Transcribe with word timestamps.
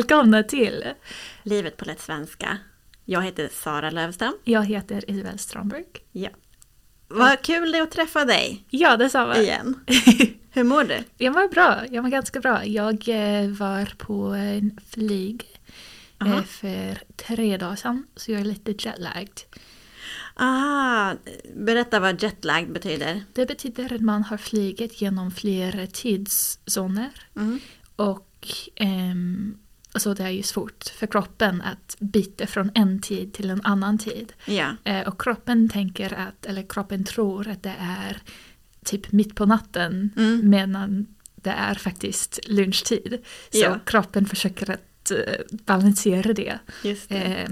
Välkomna 0.00 0.42
till! 0.42 0.84
Livet 1.42 1.76
på 1.76 1.84
lätt 1.84 2.00
svenska. 2.00 2.58
Jag 3.04 3.22
heter 3.22 3.48
Sara 3.52 3.90
Lövstam. 3.90 4.34
Jag 4.44 4.64
heter 4.64 5.10
Isabel 5.10 5.38
Stromberg. 5.38 5.84
Ja. 6.12 6.28
Vad 7.08 7.42
kul 7.42 7.72
det 7.72 7.78
är 7.78 7.82
att 7.82 7.90
träffa 7.90 8.24
dig 8.24 8.64
Ja, 8.70 8.96
detsamma. 8.96 9.36
igen. 9.38 9.80
Hur 10.50 10.64
mår 10.64 10.84
du? 10.84 10.98
Jag 11.18 11.32
var 11.32 11.48
bra, 11.48 11.82
jag 11.90 12.02
var 12.02 12.10
ganska 12.10 12.40
bra. 12.40 12.64
Jag 12.66 13.08
eh, 13.08 13.48
var 13.50 13.92
på 13.98 14.24
en 14.26 14.80
flyg 14.90 15.44
eh, 16.20 16.26
Aha. 16.32 16.42
för 16.42 16.98
tre 17.16 17.56
dagar 17.56 17.76
sedan, 17.76 18.06
så 18.16 18.32
jag 18.32 18.40
är 18.40 18.44
lite 18.44 18.70
jetlagged. 18.70 19.40
Ah, 20.34 21.12
berätta 21.54 22.00
vad 22.00 22.22
jetlag 22.22 22.72
betyder. 22.72 23.22
Det 23.32 23.46
betyder 23.46 23.92
att 23.92 24.00
man 24.00 24.22
har 24.24 24.36
flugit 24.36 25.00
genom 25.00 25.30
flera 25.30 25.86
tidszoner 25.86 27.10
Mm. 27.36 27.60
och 27.96 28.48
ehm, 28.76 29.58
så 30.02 30.14
det 30.14 30.24
är 30.24 30.30
ju 30.30 30.42
svårt 30.42 30.84
för 30.98 31.06
kroppen 31.06 31.62
att 31.62 31.96
byta 31.98 32.46
från 32.46 32.70
en 32.74 33.00
tid 33.00 33.32
till 33.32 33.50
en 33.50 33.60
annan 33.64 33.98
tid. 33.98 34.32
Eh, 34.84 35.08
och 35.08 35.20
kroppen 35.22 35.68
tänker 35.68 36.12
att, 36.14 36.46
eller 36.46 36.62
kroppen 36.68 37.04
tror 37.04 37.48
att 37.48 37.62
det 37.62 37.74
är 37.80 38.18
typ 38.84 39.12
mitt 39.12 39.34
på 39.34 39.46
natten 39.46 40.10
Mm. 40.16 40.50
medan 40.50 41.06
det 41.34 41.50
är 41.50 41.74
faktiskt 41.74 42.40
lunchtid. 42.48 43.18
Så 43.50 43.58
Ja. 43.58 43.78
kroppen 43.86 44.26
försöker 44.26 44.70
att 44.70 45.10
eh, 45.10 45.16
balansera 45.50 46.32
det. 46.32 46.58
Det. 46.82 47.10
Eh, 47.10 47.48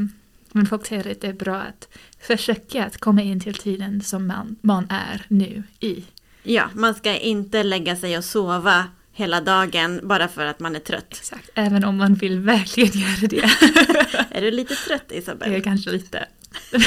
men 0.53 0.67
folk 0.67 0.87
säger 0.87 1.11
att 1.11 1.21
det 1.21 1.29
är 1.29 1.33
bra 1.33 1.57
att 1.61 1.89
försöka 2.21 2.85
att 2.85 2.99
komma 2.99 3.23
in 3.23 3.41
till 3.41 3.55
tiden 3.55 4.01
som 4.01 4.27
man, 4.27 4.57
man 4.61 4.87
är 4.91 5.27
nu 5.29 5.63
i. 5.81 6.05
Ja, 6.43 6.71
man 6.75 6.95
ska 6.95 7.17
inte 7.17 7.63
lägga 7.63 7.97
sig 7.97 8.19
och 8.19 8.25
sova 8.25 8.85
hela 9.15 9.41
dagen 9.41 10.01
bara 10.03 10.29
för 10.29 10.47
att 10.47 10.61
man 10.61 10.77
är 10.77 10.81
trött. 10.81 11.07
Exakt, 11.11 11.51
även 11.55 11.85
om 11.85 11.97
man 11.97 12.15
vill 12.15 12.39
verkligen 12.41 12.91
göra 13.01 13.27
det. 13.29 13.51
Är 14.31 14.41
du 14.43 14.51
lite 14.51 14.75
trött 14.75 15.03
det 15.09 15.15
är 15.15 15.19
Isabel? 15.19 15.63
kanske 15.63 15.91
lite. 15.91 16.27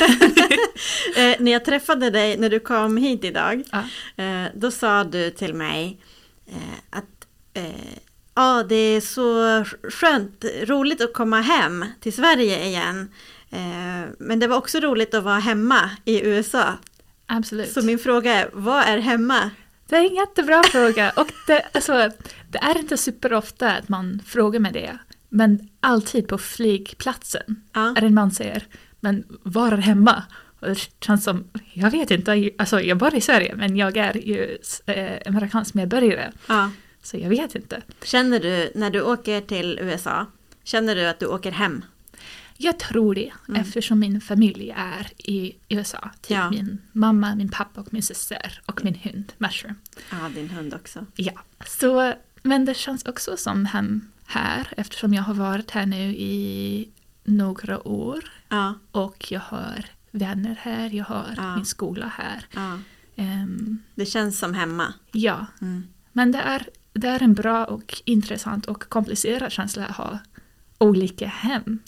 Eh, 1.17 1.35
när 1.39 1.51
jag 1.51 1.65
träffade 1.65 2.09
dig 2.09 2.37
när 2.37 2.49
du 2.49 2.59
kom 2.59 2.97
hit 2.97 3.23
idag, 3.23 3.63
Ja. 3.71 3.83
eh, 4.23 4.45
då 4.55 4.71
sa 4.71 5.03
du 5.03 5.29
till 5.31 5.53
mig 5.53 6.01
eh, 6.47 6.97
att 6.97 7.27
eh, 7.53 7.97
ja, 8.35 8.63
det 8.69 8.75
är 8.75 9.01
så 9.01 9.63
skönt, 9.89 10.45
roligt 10.63 11.01
att 11.01 11.13
komma 11.13 11.41
hem 11.41 11.85
till 12.01 12.13
Sverige 12.13 12.65
igen. 12.65 13.09
Eh, 13.49 14.09
men 14.19 14.39
det 14.39 14.47
var 14.47 14.57
också 14.57 14.79
roligt 14.79 15.13
att 15.13 15.23
vara 15.23 15.39
hemma 15.39 15.89
i 16.05 16.25
USA. 16.27 16.73
Absolut. 17.25 17.71
Så 17.71 17.81
min 17.81 17.99
fråga 17.99 18.33
är, 18.33 18.49
vad 18.53 18.83
är 18.83 18.97
hemma? 18.97 19.49
Det 19.89 19.95
är 19.95 20.09
en 20.09 20.15
jättebra 20.15 20.63
fråga. 20.63 21.11
Och 21.15 21.31
det, 21.47 21.65
alltså, 21.73 22.09
det 22.49 22.57
är 22.57 22.77
inte 22.77 22.97
superofta 22.97 23.71
att 23.71 23.89
man 23.89 24.21
frågar 24.25 24.59
mig 24.59 24.71
det. 24.71 24.97
Men 25.29 25.69
alltid 25.79 26.27
på 26.27 26.37
flygplatsen 26.37 27.61
Ja. 27.73 27.93
är 27.97 28.01
det 28.01 28.07
en 28.07 28.13
man 28.13 28.31
säger 28.31 28.63
men 28.99 29.23
var 29.43 29.71
är 29.71 29.77
hemma? 29.77 30.23
Och 30.59 30.67
det 30.67 30.89
känns 31.01 31.23
som, 31.23 31.49
jag 31.73 31.91
vet 31.91 32.11
inte, 32.11 32.51
alltså 32.57 32.81
jag 32.81 32.97
bor 32.97 33.15
i 33.15 33.21
Sverige 33.21 33.55
men 33.55 33.77
jag 33.77 33.97
är 33.97 34.17
ju 34.17 34.57
eh, 34.85 35.17
amerikansk 35.25 35.73
medborgare. 35.73 36.31
Ja. 36.47 36.71
Så 37.03 37.17
jag 37.17 37.29
vet 37.29 37.55
inte. 37.55 37.81
Känner 38.03 38.39
du, 38.39 38.71
när 38.75 38.89
du 38.89 39.01
åker 39.01 39.41
till 39.41 39.79
USA, 39.81 40.25
känner 40.63 40.95
du 40.95 41.07
att 41.07 41.19
du 41.19 41.25
åker 41.25 41.51
hem? 41.51 41.85
Jag 42.57 42.79
tror 42.79 43.15
det 43.15 43.31
Mm. 43.49 43.61
eftersom 43.61 43.99
min 43.99 44.21
familj 44.21 44.73
är 44.77 45.07
i 45.17 45.55
USA. 45.69 46.09
Typ 46.21 46.37
Ja. 46.37 46.49
min 46.49 46.77
mamma, 46.91 47.35
min 47.35 47.49
pappa 47.49 47.81
och 47.81 47.93
min 47.93 48.03
syster 48.03 48.61
och 48.65 48.83
min 48.83 48.95
hund 48.95 49.33
Mushroom. 49.37 49.75
Ja, 50.11 50.29
din 50.35 50.49
hund 50.49 50.73
också. 50.73 51.05
Ja, 51.15 51.31
så, 51.67 52.13
men 52.43 52.65
det 52.65 52.73
känns 52.77 53.05
också 53.05 53.37
som 53.37 53.65
hem 53.65 54.07
här 54.25 54.67
eftersom 54.77 55.13
jag 55.13 55.23
har 55.23 55.33
varit 55.33 55.71
här 55.71 55.85
nu 55.85 56.15
i 56.15 56.89
några 57.23 57.87
år 57.87 58.31
Ja, 58.49 58.73
och 58.91 59.31
jag 59.31 59.39
har 59.39 59.85
vänner 60.11 60.57
här, 60.61 60.89
jag 60.89 61.05
har 61.05 61.33
Ja. 61.37 61.55
min 61.55 61.65
skola 61.65 62.11
här. 62.17 62.45
ja. 62.53 62.79
Ehm, 63.15 63.77
Det 63.95 64.05
känns 64.05 64.39
som 64.39 64.53
hemma. 64.53 64.93
ja, 65.11 65.45
Mm. 65.61 65.83
men 66.11 66.31
det 66.31 66.39
är, 66.39 66.67
det 66.93 67.07
är 67.07 67.23
en 67.23 67.33
bra 67.33 67.65
och 67.65 68.01
intressant 68.05 68.65
och 68.65 68.89
komplicerad 68.89 69.51
känsla 69.51 69.85
att 69.85 69.95
ha 69.95 70.19
olika 70.77 71.27
hem. 71.27 71.79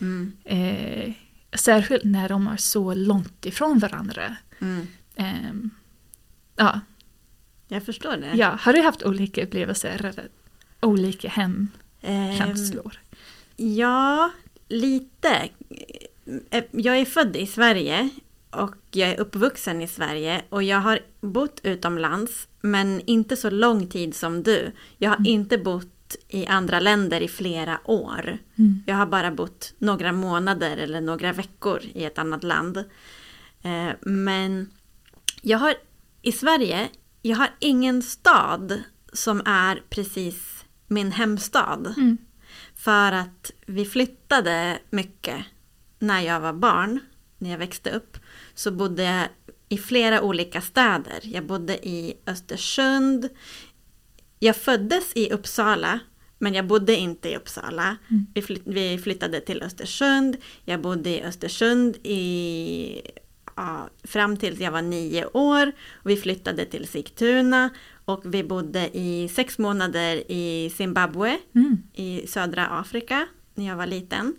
Mm. 0.00 0.32
Eh, 0.44 1.12
särskilt 1.58 2.04
när 2.04 2.28
de 2.28 2.46
är 2.46 2.56
så 2.56 2.94
långt 2.94 3.46
ifrån 3.46 3.78
varandra. 3.78 4.36
Mm. 4.60 4.86
Ehm, 5.16 5.70
ja, 6.56 6.80
Jag 7.68 7.82
förstår 7.86 8.16
det. 8.16 8.30
ja, 8.34 8.56
har 8.60 8.72
du 8.72 8.80
haft 8.80 9.02
olika 9.02 9.44
upplevelser 9.44 9.88
eller 10.04 10.28
olika 10.80 11.28
hemkänslor? 11.28 12.92
Ehm, 13.56 13.74
ja, 13.74 14.30
lite. 14.68 15.48
Eh, 16.50 16.64
Jag 16.72 16.96
är 16.98 17.04
född 17.04 17.36
i 17.36 17.46
Sverige 17.46 18.08
och 18.50 18.74
jag 18.90 19.08
är 19.08 19.20
uppvuxen 19.20 19.82
i 19.82 19.88
Sverige 19.88 20.42
och 20.48 20.62
jag 20.62 20.78
har 20.80 20.98
bott 21.20 21.60
utomlands 21.62 22.48
men 22.60 23.00
inte 23.06 23.36
så 23.36 23.50
lång 23.50 23.86
tid 23.86 24.14
som 24.14 24.42
du. 24.42 24.72
Jag 24.98 25.10
har 25.10 25.16
Mm. 25.16 25.26
inte 25.32 25.58
bott 25.58 25.86
i 26.28 26.46
andra 26.46 26.80
länder 26.80 27.20
i 27.20 27.28
flera 27.28 27.80
år. 27.84 28.38
Mm. 28.58 28.82
Jag 28.86 28.96
har 28.96 29.06
bara 29.06 29.30
bott 29.30 29.74
några 29.78 30.12
månader 30.12 30.76
eller 30.76 31.00
några 31.00 31.32
veckor 31.32 31.80
i 31.94 32.04
ett 32.04 32.18
annat 32.18 32.44
land. 32.44 32.76
Eh, 33.62 33.90
Men 34.00 34.70
jag 35.42 35.58
har 35.58 35.74
i 36.22 36.32
Sverige, 36.32 36.88
jag 37.22 37.36
har 37.36 37.50
ingen 37.58 38.02
stad 38.02 38.82
som 39.12 39.42
är 39.44 39.82
precis 39.90 40.64
min 40.86 41.12
hemstad. 41.12 41.94
Mm. 41.96 42.18
För 42.74 43.12
att 43.12 43.50
vi 43.66 43.84
flyttade 43.84 44.78
mycket 44.90 45.44
när 45.98 46.20
jag 46.20 46.40
var 46.40 46.52
barn, 46.52 47.00
när 47.38 47.50
jag 47.50 47.58
växte 47.58 47.90
upp. 47.90 48.16
Så 48.54 48.70
bodde 48.70 49.02
jag 49.02 49.28
i 49.68 49.78
flera 49.78 50.22
olika 50.22 50.60
städer. 50.60 51.20
Jag 51.22 51.46
bodde 51.46 51.88
i 51.88 52.14
Östersund. 52.26 53.28
Jag 54.42 54.56
föddes 54.56 55.12
i 55.16 55.30
Uppsala, 55.32 56.00
men 56.38 56.54
jag 56.54 56.66
bodde 56.66 56.96
inte 56.96 57.28
i 57.30 57.36
Uppsala. 57.36 57.96
Mm. 58.10 58.26
Vi, 58.34 58.42
flytt, 58.42 58.62
vi 58.64 58.98
flyttade 58.98 59.40
till 59.40 59.62
Östersund. 59.62 60.36
Jag 60.64 60.80
bodde 60.80 61.10
i 61.10 61.22
Östersund 61.22 61.96
i, 62.02 63.00
ja, 63.56 63.88
fram 64.04 64.36
tills 64.36 64.60
jag 64.60 64.70
var 64.72 64.82
nio 64.82 65.26
år. 65.26 65.72
Vi 66.04 66.16
flyttade 66.16 66.64
till 66.64 66.88
Sigtuna. 66.88 67.70
Och 68.04 68.34
vi 68.34 68.44
bodde 68.44 68.90
i 68.98 69.28
sex 69.28 69.58
månader 69.58 70.30
i 70.30 70.70
Zimbabwe 70.76 71.38
Mm. 71.54 71.82
i 71.94 72.26
södra 72.26 72.66
Afrika 72.66 73.26
när 73.54 73.66
jag 73.66 73.76
var 73.76 73.86
liten. 73.86 74.36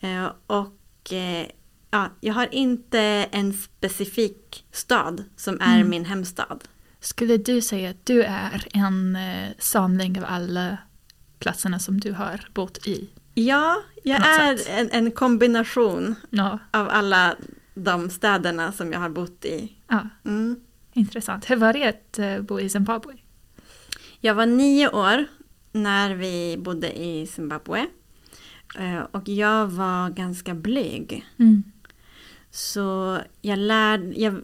Eh, 0.00 0.26
Och 0.46 1.12
eh, 1.12 1.46
ja, 1.90 2.08
jag 2.20 2.34
har 2.34 2.54
inte 2.54 3.00
en 3.32 3.52
specifik 3.52 4.64
stad 4.72 5.24
som 5.36 5.60
är 5.60 5.76
Mm. 5.76 5.88
min 5.90 6.04
hemstad. 6.04 6.64
Skulle 7.00 7.36
du 7.36 7.60
säga 7.62 7.90
att 7.90 8.06
du 8.06 8.22
är 8.22 8.66
en 8.74 9.16
eh, 9.16 9.48
samling 9.58 10.18
av 10.18 10.24
alla 10.28 10.78
platserna 11.38 11.78
som 11.78 12.00
du 12.00 12.12
har 12.12 12.48
bott 12.54 12.86
i? 12.86 13.08
Ja, 13.34 13.76
jag 14.04 14.26
är 14.40 14.68
en, 14.70 14.90
en 14.90 15.10
kombination 15.10 16.14
Ja, 16.30 16.58
av 16.70 16.88
alla 16.88 17.36
de 17.74 18.10
städerna 18.10 18.72
som 18.72 18.92
jag 18.92 19.00
har 19.00 19.08
bott 19.08 19.44
i. 19.44 19.72
ja 19.88 20.08
Mm. 20.24 20.60
intressant. 20.92 21.50
Hur 21.50 21.56
var 21.56 21.72
det 21.72 21.84
att 21.88 22.18
eh, 22.18 22.40
bo 22.40 22.60
i 22.60 22.68
Zimbabwe? 22.68 23.14
Jag 24.20 24.34
var 24.34 24.46
nio 24.46 24.88
år 24.88 25.24
när 25.72 26.14
vi 26.14 26.56
bodde 26.58 26.98
i 27.02 27.26
Zimbabwe. 27.26 27.86
Eh, 28.78 28.98
Och 29.10 29.28
jag 29.28 29.66
var 29.66 30.10
ganska 30.10 30.54
blyg. 30.54 31.26
Mm. 31.38 31.62
Så 32.50 33.18
jag 33.40 33.58
lärde, 33.58 34.12
jag, 34.20 34.40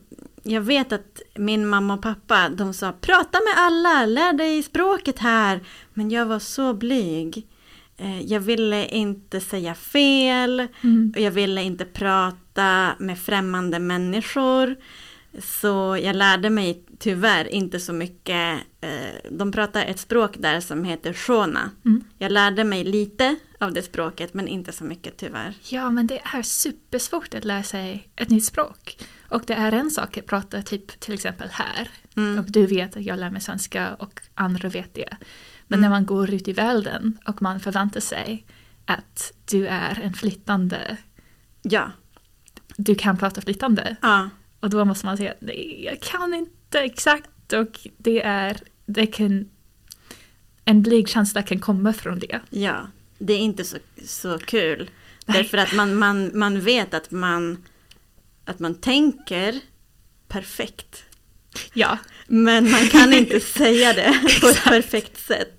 jag 0.46 0.60
vet 0.60 0.92
att 0.92 1.22
min 1.34 1.66
mamma 1.66 1.94
och 1.94 2.02
pappa, 2.02 2.48
de 2.48 2.74
sa 2.74 2.92
prata 2.92 3.38
med 3.40 3.54
alla, 3.64 4.06
lär 4.06 4.32
dig 4.32 4.62
språket 4.62 5.18
här. 5.18 5.60
Men 5.94 6.10
jag 6.10 6.26
var 6.26 6.38
så 6.38 6.74
blyg. 6.74 7.46
Eh, 7.96 8.20
Jag 8.22 8.40
ville 8.40 8.86
inte 8.86 9.40
säga 9.40 9.74
fel 9.74 10.68
Mm. 10.82 11.12
och 11.16 11.20
jag 11.20 11.30
ville 11.30 11.62
inte 11.62 11.84
prata 11.84 12.94
med 12.98 13.18
främmande 13.18 13.78
människor. 13.78 14.76
Så 15.42 15.98
jag 16.02 16.16
lärde 16.16 16.50
mig 16.50 16.82
tyvärr 17.04 17.48
inte 17.48 17.80
så 17.80 17.92
mycket. 17.92 18.60
eh, 18.80 19.30
De 19.30 19.52
pratar 19.52 19.84
ett 19.84 19.98
språk 19.98 20.36
där 20.38 20.60
som 20.60 20.84
heter 20.84 21.12
shona. 21.12 21.70
Mm. 21.84 22.04
Jag 22.18 22.32
lärde 22.32 22.64
mig 22.64 22.84
lite 22.84 23.36
av 23.60 23.72
det 23.72 23.82
språket 23.82 24.34
men 24.34 24.48
inte 24.48 24.72
så 24.72 24.84
mycket 24.84 25.16
tyvärr. 25.16 25.54
Ja, 25.68 25.90
men 25.90 26.06
det 26.06 26.18
är 26.34 26.42
supersvårt 26.42 27.34
att 27.34 27.44
lära 27.44 27.62
sig 27.62 28.08
ett 28.16 28.28
nytt 28.30 28.44
språk. 28.44 28.98
Och 29.30 29.42
det 29.46 29.54
är 29.54 29.72
en 29.72 29.90
sak 29.90 30.18
att 30.18 30.26
prata 30.26 30.62
typ 30.62 31.00
till 31.00 31.14
exempel 31.14 31.48
här. 31.52 31.88
Mm. 32.16 32.38
Och 32.38 32.44
du 32.52 32.66
vet 32.66 32.96
att 32.96 33.02
jag 33.04 33.18
lär 33.18 33.30
mig 33.30 33.40
svenska 33.40 33.94
och 33.94 34.20
andra 34.34 34.68
vet 34.68 34.94
det. 34.94 35.16
Men 35.66 35.78
Mm. 35.78 35.80
när 35.80 35.88
man 35.96 36.06
går 36.06 36.34
ut 36.34 36.48
i 36.48 36.52
världen 36.52 37.18
och 37.26 37.42
man 37.42 37.60
förväntar 37.60 38.00
sig 38.00 38.46
att 38.86 39.32
du 39.50 39.66
är 39.66 40.00
en 40.02 40.14
flyttande, 40.14 40.96
Ja. 41.62 41.90
du 42.76 42.94
kan 42.94 43.18
prata 43.18 43.40
flyttande. 43.40 43.96
ja. 44.02 44.30
Och 44.60 44.70
då 44.70 44.84
måste 44.84 45.06
man 45.06 45.16
säga 45.16 45.34
nej, 45.40 45.84
jag 45.84 46.00
kan 46.00 46.34
inte 46.34 46.50
exakt. 46.78 47.52
Och 47.52 47.88
det 47.96 48.22
är, 48.22 48.56
det 48.86 49.06
kan, 49.06 49.48
en 50.64 50.82
blyg 50.82 51.08
känsla 51.08 51.42
kan 51.42 51.58
komma 51.58 51.92
från 51.92 52.18
det. 52.18 52.40
Ja, 52.50 52.86
det 53.18 53.32
är 53.32 53.38
inte 53.38 53.64
så, 53.64 53.76
så 54.04 54.38
kul. 54.38 54.90
Nej. 55.26 55.36
Därför 55.36 55.58
att 55.58 55.72
man, 55.72 55.94
man, 55.94 56.30
man 56.38 56.60
vet 56.60 56.94
att 56.94 57.10
man, 57.10 57.64
att 58.44 58.58
man 58.58 58.74
tänker 58.74 59.60
perfekt. 60.28 61.04
Ja, 61.72 61.98
Men 62.26 62.70
man 62.70 62.88
kan 62.88 63.12
inte 63.12 63.40
säga 63.58 63.92
det 63.92 64.20
på 64.40 64.48
ett 64.48 64.64
perfekt 64.64 65.26
sätt. 65.26 65.56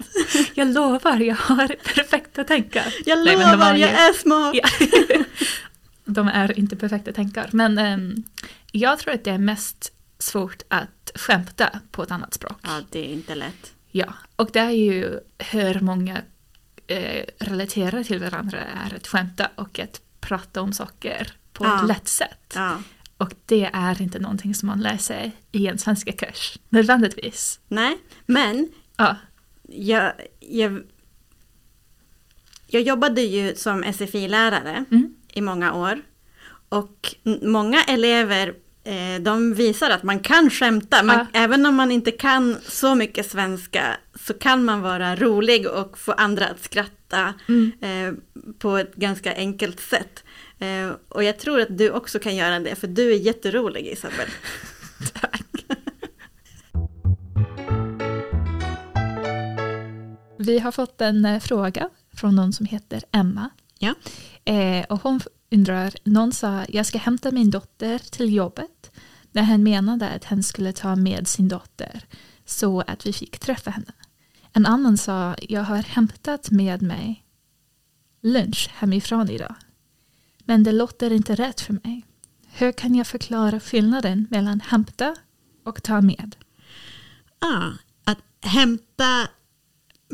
jag 0.53 0.67
lovar, 0.67 1.19
jag 1.19 1.35
har 1.35 1.67
perfekta 1.67 2.43
tankar. 2.43 2.93
Jag 3.05 3.25
Nej, 3.25 3.35
lovar, 3.35 3.75
jag 3.75 3.89
är 3.89 4.13
smart. 4.13 4.55
Ja. 4.55 4.69
De 6.05 6.27
är 6.27 6.59
inte 6.59 6.75
perfekta 6.75 7.13
tankar. 7.13 7.49
Men 7.51 7.77
ehm, 7.77 8.23
jag 8.71 8.99
tror 8.99 9.13
att 9.13 9.23
det 9.23 9.31
är 9.31 9.37
mest 9.37 9.93
svårt 10.19 10.63
att 10.67 10.89
skämta 11.15 11.79
på 11.91 12.03
ett 12.03 12.11
annat 12.11 12.33
språk. 12.33 12.57
Ja, 12.61 12.81
det 12.89 12.99
är 12.99 13.13
inte 13.13 13.35
lätt. 13.35 13.73
Ja, 13.91 14.13
och 14.35 14.49
det 14.53 14.59
är 14.59 14.69
ju 14.69 15.19
hur 15.37 15.79
många 15.79 16.21
eh, 16.87 17.25
relaterar 17.39 18.03
till 18.03 18.19
varandra 18.19 18.59
är 18.59 18.95
att 18.95 19.07
skämta 19.07 19.49
och 19.55 19.79
att 19.79 20.01
prata 20.19 20.61
om 20.61 20.73
saker 20.73 21.33
på 21.53 21.65
Ja. 21.65 21.81
ett 21.81 21.87
lätt 21.87 22.07
sätt. 22.07 22.53
Ja. 22.55 22.77
Och 23.17 23.33
det 23.45 23.69
är 23.73 24.01
inte 24.01 24.19
någonting 24.19 24.55
som 24.55 24.67
man 24.67 24.81
lär 24.81 24.97
sig 24.97 25.31
i 25.51 25.67
en 25.67 25.77
svenska 25.77 26.11
kurs, 26.11 26.59
nödvändigtvis. 26.69 27.59
Nej, 27.67 27.97
men 28.25 28.69
Ja, 28.97 29.15
jag, 29.67 30.13
jag, 30.39 30.83
jag 32.67 32.81
jobbade 32.81 33.21
ju 33.21 33.55
som 33.55 33.83
SFI-lärare 33.83 34.85
mm. 34.91 35.15
i 35.33 35.41
många 35.41 35.73
år. 35.73 36.01
Och 36.69 37.15
många 37.41 37.83
elever 37.83 38.55
de 39.21 39.53
visar 39.53 39.89
att 39.89 40.03
man 40.03 40.19
kan 40.19 40.49
skämta. 40.49 41.03
Man, 41.03 41.15
Ja. 41.33 41.39
Även 41.39 41.65
om 41.65 41.75
man 41.75 41.91
inte 41.91 42.11
kan 42.11 42.57
så 42.67 42.95
mycket 42.95 43.31
svenska 43.31 43.97
så 44.25 44.33
kan 44.33 44.65
man 44.65 44.81
vara 44.81 45.15
rolig 45.15 45.67
och 45.67 45.97
få 45.97 46.11
andra 46.11 46.47
att 46.47 46.63
skratta 46.63 47.33
Mm. 47.47 47.71
eh, 47.81 48.13
på 48.59 48.77
ett 48.77 48.95
ganska 48.95 49.35
enkelt 49.35 49.79
sätt. 49.79 50.23
Eh, 50.59 50.91
och 51.09 51.23
jag 51.23 51.39
tror 51.39 51.61
att 51.61 51.77
du 51.77 51.91
också 51.91 52.19
kan 52.19 52.35
göra 52.35 52.59
det, 52.59 52.75
för 52.75 52.87
du 52.87 53.11
är 53.11 53.17
jätterolig 53.17 53.87
Isabel. 53.87 54.27
Tack. 55.21 55.41
Vi 60.37 60.59
har 60.59 60.71
fått 60.71 61.01
en 61.01 61.25
eh, 61.25 61.39
fråga 61.39 61.89
från 62.13 62.35
någon 62.35 62.53
som 62.53 62.65
heter 62.65 63.01
Emma. 63.11 63.49
Ja. 63.79 63.93
Eh, 64.45 64.85
och 64.89 65.01
hon 65.03 65.19
undrar, 65.51 65.93
någon 66.03 66.31
sa 66.31 66.65
jag 66.69 66.85
ska 66.85 66.97
hämta 66.97 67.31
min 67.31 67.49
dotter 67.49 67.99
till 67.99 68.33
jobbet. 68.33 68.91
När 69.31 69.43
han 69.43 69.63
menade 69.63 70.09
att 70.09 70.23
han 70.23 70.43
skulle 70.43 70.73
ta 70.73 70.95
med 70.95 71.27
sin 71.27 71.47
dotter 71.47 72.03
så 72.45 72.81
att 72.81 73.05
vi 73.05 73.13
fick 73.13 73.39
träffa 73.39 73.71
henne. 73.71 73.93
En 74.53 74.65
annan 74.65 74.97
sa 74.97 75.35
jag 75.41 75.63
har 75.63 75.77
hämtat 75.77 76.51
med 76.51 76.81
mig 76.81 77.25
lunch 78.21 78.69
hemifrån 78.73 79.29
idag. 79.29 79.55
Men 80.39 80.63
det 80.63 80.71
låter 80.71 81.11
inte 81.11 81.35
rätt 81.35 81.61
för 81.61 81.73
mig. 81.73 82.05
Hur 82.47 82.71
kan 82.71 82.95
jag 82.95 83.07
förklara 83.07 83.59
skillnaden 83.59 84.27
mellan 84.31 84.61
hämta 84.61 85.15
och 85.63 85.83
ta 85.83 86.01
med? 86.01 86.35
Ja, 87.39 87.73
att 88.03 88.19
hämta 88.41 89.21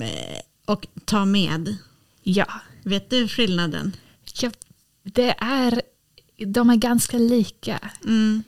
eh, 0.01 0.39
och 0.65 0.87
ta 1.05 1.25
med. 1.25 1.77
Ja, 2.23 2.61
Vet 2.83 3.09
du 3.09 3.27
skillnaden? 3.27 3.95
ja 4.41 4.51
det 5.03 5.35
är, 5.39 5.81
de 6.45 6.69
är 6.69 6.75
ganska 6.75 7.17
lika. 7.17 7.79
Mm. 8.03 8.43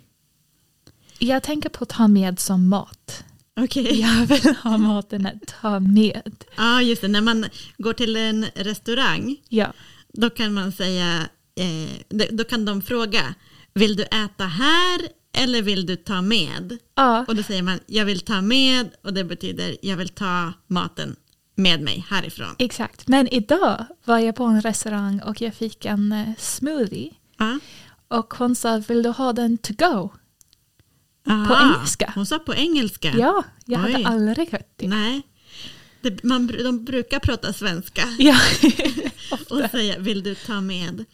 Jag 1.19 1.43
tänker 1.43 1.69
på 1.69 1.85
ta 1.85 2.07
med 2.07 2.39
som 2.39 2.67
mat. 2.69 3.23
Okej. 3.59 3.99
Jag 4.01 4.25
vill 4.25 4.55
ha 4.55 4.77
maten 4.77 5.25
att 5.25 5.47
ta 5.61 5.79
med. 5.79 6.43
Ja, 6.57 6.81
just 6.81 7.01
det. 7.01 7.07
När 7.07 7.21
man 7.21 7.45
går 7.77 7.93
till 7.93 8.15
en 8.15 8.45
restaurang, 8.55 9.35
Ja, 9.49 9.73
då 10.13 10.29
kan 10.29 10.53
man 10.53 10.71
säga, 10.71 11.27
eh, 11.55 11.89
då- 12.09 12.25
då 12.31 12.43
kan 12.43 12.65
de 12.65 12.81
fråga, 12.81 13.35
vill 13.73 13.95
du 13.95 14.03
äta 14.03 14.45
här 14.45 14.99
eller 15.37 15.61
vill 15.61 15.85
du 15.85 15.95
ta 15.95 16.21
med? 16.21 16.77
ja, 16.95 17.25
Och 17.27 17.35
då 17.35 17.43
säger 17.43 17.63
man, 17.63 17.79
jag 17.85 18.05
vill 18.05 18.19
ta 18.19 18.41
med 18.41 18.89
och 19.03 19.13
det 19.13 19.23
betyder, 19.23 19.77
jag 19.81 19.97
vill 19.97 20.09
ta 20.09 20.53
maten 20.67 21.15
med 21.55 21.81
mig 21.81 22.05
härifrån. 22.09 22.55
exakt. 22.59 23.07
Men 23.07 23.27
idag 23.27 23.85
var 24.05 24.19
jag 24.19 24.35
på 24.35 24.43
en 24.43 24.61
restaurang 24.61 25.21
och 25.21 25.41
jag 25.41 25.53
fick 25.55 25.85
en 25.85 26.11
eh, 26.11 26.29
smoothie. 26.37 27.09
Ja. 27.37 27.59
Och 28.07 28.33
hon 28.33 28.55
sa, 28.55 28.77
vill 28.87 29.03
du 29.03 29.09
ha 29.09 29.33
den 29.33 29.57
to 29.57 29.73
go? 29.77 30.09
Aha, 31.27 31.61
engelska? 31.63 32.11
Hon 32.15 32.25
sa 32.25 32.39
på 32.39 32.55
engelska? 32.55 33.13
Ja, 33.17 33.43
jag 33.65 33.85
Oj. 33.85 33.91
hade 33.93 34.07
aldrig 34.07 34.51
hört 34.51 34.73
det. 34.75 34.87
Nej. 34.87 35.21
Det, 36.01 36.23
man, 36.23 36.47
de 36.47 36.85
brukar 36.85 37.19
prata 37.19 37.53
svenska. 37.53 38.01
Ja, 38.19 38.37
och 39.49 39.69
säga 39.71 39.99
vill 39.99 40.23
du 40.23 40.35
ta 40.35 40.61
med? 40.61 41.05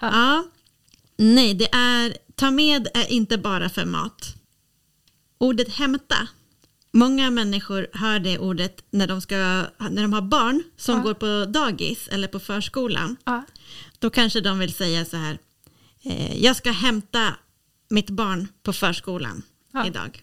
Ja. 0.00 0.08
Ja. 0.12 0.44
Nej, 1.18 1.54
det 1.54 1.74
är 1.74 2.16
ta 2.34 2.50
med 2.50 2.88
är 2.94 3.12
inte 3.12 3.38
bara 3.38 3.68
för 3.68 3.84
mat. 3.84 4.34
Ordet 5.38 5.68
hämta. 5.68 6.28
Många 6.98 7.30
människor 7.30 7.86
hör 7.92 8.18
det 8.18 8.38
ordet 8.38 8.84
när 8.90 9.06
de, 9.06 9.20
ska, 9.20 9.36
när 9.78 10.02
de 10.02 10.12
har 10.12 10.22
barn 10.22 10.62
som 10.76 10.96
Ja. 10.96 11.02
går 11.02 11.14
på 11.14 11.50
dagis 11.52 12.08
eller 12.08 12.28
på 12.28 12.40
förskolan. 12.40 13.16
ja, 13.24 13.42
Då 13.98 14.10
kanske 14.10 14.40
de 14.40 14.58
vill 14.58 14.74
säga 14.74 15.04
så 15.04 15.16
här. 15.16 15.38
Eh, 16.02 16.36
jag 16.44 16.56
ska 16.56 16.70
hämta 16.70 17.36
mitt 17.88 18.10
barn 18.10 18.48
på 18.62 18.72
förskolan 18.72 19.42
Ja. 19.72 19.86
idag. 19.86 20.22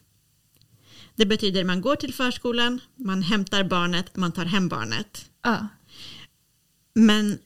Det 1.16 1.26
betyder 1.26 1.64
man 1.64 1.82
går 1.82 1.96
till 1.96 2.14
förskolan, 2.14 2.82
man 2.96 3.22
hämtar 3.24 3.64
barnet, 3.64 4.16
man 4.16 4.32
tar 4.32 4.46
hem 4.46 4.68
barnet. 4.70 5.26
Men 6.96 7.40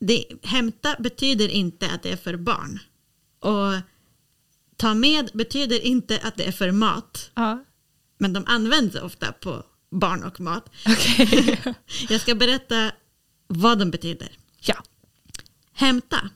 det, 0.00 0.24
hämta 0.42 0.96
betyder 0.98 1.48
inte 1.48 1.90
att 1.90 2.02
det 2.02 2.12
är 2.12 2.16
för 2.16 2.36
barn. 2.36 2.78
Och 3.40 3.80
ta 4.76 4.94
med 4.94 5.30
betyder 5.34 5.80
inte 5.86 6.18
att 6.22 6.36
det 6.36 6.44
är 6.44 6.52
för 6.52 6.70
mat. 6.72 7.30
ja. 7.34 7.64
Men 8.20 8.32
de 8.32 8.44
används 8.46 8.96
ofta 8.96 9.32
på 9.32 9.62
barn 9.90 10.24
och 10.24 10.40
mat. 10.40 10.70
Okej. 10.86 11.62
Jag 12.08 12.20
ska 12.20 12.34
berätta 12.34 12.92
vad 13.46 13.78
de 13.78 13.90
betyder. 13.90 14.28
Ja, 14.60 14.82
Hämta. 15.80 16.30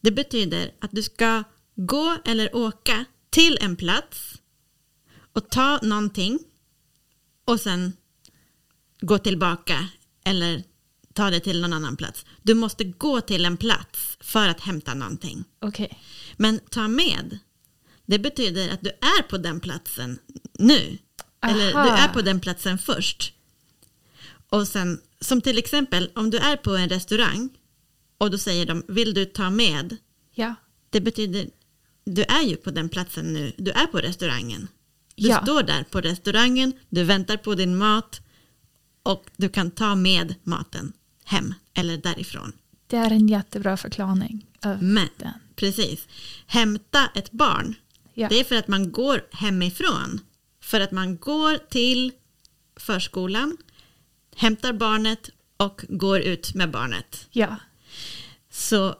Det 0.00 0.10
betyder 0.10 0.70
att 0.80 0.90
du 0.92 1.02
ska 1.02 1.44
gå 1.76 2.16
eller 2.24 2.56
åka 2.56 3.04
till 3.30 3.58
en 3.60 3.76
plats 3.76 4.34
och 5.32 5.50
ta 5.50 5.78
någonting 5.82 6.38
och 7.44 7.60
sen 7.60 7.92
gå 9.00 9.18
tillbaka 9.18 9.88
eller 10.24 10.62
ta 11.12 11.30
det 11.30 11.40
till 11.40 11.60
någon 11.60 11.72
annan 11.72 11.96
plats. 11.96 12.26
Du 12.42 12.54
måste 12.54 12.84
gå 12.84 13.20
till 13.20 13.44
en 13.44 13.56
plats 13.56 14.18
för 14.20 14.48
att 14.48 14.60
hämta 14.60 14.94
någonting. 14.94 15.44
okej. 15.60 15.98
Men 16.36 16.58
ta 16.58 16.88
med, 16.88 17.38
det 18.06 18.18
betyder 18.18 18.68
att 18.68 18.82
du 18.82 18.88
är 18.90 19.22
på 19.22 19.38
den 19.38 19.60
platsen 19.60 20.18
nu. 20.52 20.98
Eller 21.50 21.74
Aha. 21.74 21.84
du 21.84 21.90
är 21.90 22.08
på 22.08 22.22
den 22.22 22.40
platsen 22.40 22.78
först. 22.78 23.32
Och 24.48 24.68
sen, 24.68 25.00
som 25.20 25.40
till 25.40 25.58
exempel 25.58 26.10
om 26.14 26.30
du 26.30 26.38
är 26.38 26.56
på 26.56 26.76
en 26.76 26.88
restaurang 26.88 27.48
och 28.18 28.30
då 28.30 28.38
säger 28.38 28.66
de, 28.66 28.82
vill 28.88 29.14
du 29.14 29.24
ta 29.24 29.50
med? 29.50 29.96
Ja, 30.34 30.54
Det 30.90 31.00
betyder, 31.00 31.46
du 32.04 32.22
är 32.22 32.42
ju 32.42 32.56
på 32.56 32.70
den 32.70 32.88
platsen 32.88 33.32
nu, 33.32 33.52
du 33.58 33.70
är 33.70 33.86
på 33.86 33.98
restaurangen. 33.98 34.68
Du 35.16 35.28
Ja. 35.28 35.42
står 35.42 35.62
där 35.62 35.84
på 35.90 36.00
restaurangen, 36.00 36.72
du 36.88 37.04
väntar 37.04 37.36
på 37.36 37.54
din 37.54 37.76
mat 37.76 38.20
och 39.02 39.24
du 39.36 39.48
kan 39.48 39.70
ta 39.70 39.94
med 39.94 40.34
maten 40.42 40.92
hem 41.24 41.54
eller 41.74 41.96
därifrån. 41.96 42.52
det 42.86 42.96
är 42.96 43.10
en 43.10 43.28
jättebra 43.28 43.76
förklaring 43.76 44.46
av 44.62 44.82
Men, 44.82 45.08
den. 45.16 45.32
precis, 45.56 46.08
hämta 46.46 47.06
ett 47.14 47.30
barn, 47.32 47.74
Ja, 48.14 48.28
det 48.28 48.40
är 48.40 48.44
för 48.44 48.54
att 48.56 48.68
man 48.68 48.92
går 48.92 49.24
hemifrån. 49.32 50.20
För 50.64 50.80
att 50.80 50.92
man 50.92 51.16
går 51.16 51.58
till 51.58 52.12
förskolan, 52.76 53.56
hämtar 54.36 54.72
barnet 54.72 55.30
och 55.56 55.84
går 55.88 56.20
ut 56.20 56.54
med 56.54 56.70
barnet. 56.70 57.26
ja. 57.30 57.56
Så 58.50 58.94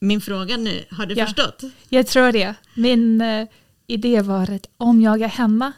min 0.00 0.20
fråga 0.20 0.56
nu, 0.56 0.84
har 0.90 1.06
du 1.06 1.14
Ja. 1.14 1.26
förstått? 1.26 1.62
Jag 1.88 2.06
tror 2.06 2.32
det. 2.32 2.54
Min 2.74 3.20
eh, 3.20 3.48
idé 3.86 4.22
var 4.22 4.50
att 4.50 4.66
om 4.76 5.00
jag 5.00 5.22
är 5.22 5.28
hemma 5.28 5.72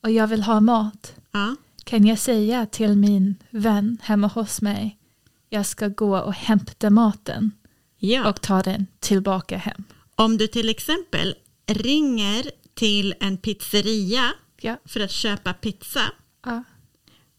och 0.00 0.10
jag 0.10 0.26
vill 0.26 0.42
ha 0.42 0.60
mat 0.60 1.14
Ja. 1.32 1.56
kan 1.84 2.06
jag 2.06 2.18
säga 2.18 2.66
till 2.66 2.96
min 2.96 3.34
vän 3.50 3.98
hemma 4.02 4.26
hos 4.26 4.60
mig 4.62 4.98
jag 5.48 5.66
ska 5.66 5.88
gå 5.88 6.18
och 6.18 6.34
hämta 6.34 6.90
maten 6.90 7.50
ja. 7.98 8.28
och 8.28 8.40
ta 8.40 8.62
den 8.62 8.86
tillbaka 9.00 9.56
hem. 9.56 9.84
Om 10.14 10.38
du 10.38 10.46
till 10.46 10.68
exempel 10.68 11.34
ringer 11.66 12.50
till 12.74 13.14
en 13.20 13.36
pizzeria 13.38 14.32
Ja, 14.64 14.76
för 14.84 15.00
att 15.00 15.10
köpa 15.10 15.52
pizza, 15.54 16.02
ja. 16.44 16.64